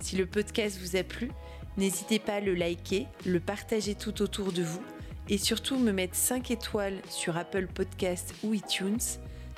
Si 0.00 0.16
le 0.16 0.26
podcast 0.26 0.78
vous 0.80 0.96
a 0.96 1.02
plu, 1.02 1.30
n'hésitez 1.76 2.18
pas 2.18 2.34
à 2.34 2.40
le 2.40 2.54
liker, 2.54 3.06
le 3.24 3.40
partager 3.40 3.94
tout 3.94 4.22
autour 4.22 4.52
de 4.52 4.62
vous 4.62 4.82
et 5.28 5.38
surtout 5.38 5.78
me 5.78 5.92
mettre 5.92 6.14
5 6.14 6.50
étoiles 6.50 7.00
sur 7.08 7.36
Apple 7.36 7.66
Podcasts 7.66 8.34
ou 8.42 8.54
iTunes 8.54 8.98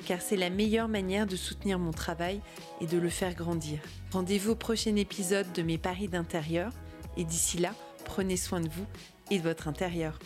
car 0.05 0.21
c'est 0.21 0.37
la 0.37 0.49
meilleure 0.49 0.87
manière 0.87 1.27
de 1.27 1.35
soutenir 1.35 1.79
mon 1.79 1.91
travail 1.91 2.39
et 2.79 2.87
de 2.87 2.97
le 2.97 3.09
faire 3.09 3.33
grandir. 3.33 3.79
Rendez-vous 4.11 4.51
au 4.51 4.55
prochain 4.55 4.95
épisode 4.95 5.51
de 5.53 5.63
mes 5.63 5.77
paris 5.77 6.07
d'intérieur 6.07 6.71
et 7.17 7.25
d'ici 7.25 7.57
là, 7.57 7.73
prenez 8.05 8.37
soin 8.37 8.61
de 8.61 8.69
vous 8.69 8.85
et 9.31 9.39
de 9.39 9.43
votre 9.43 9.67
intérieur. 9.67 10.19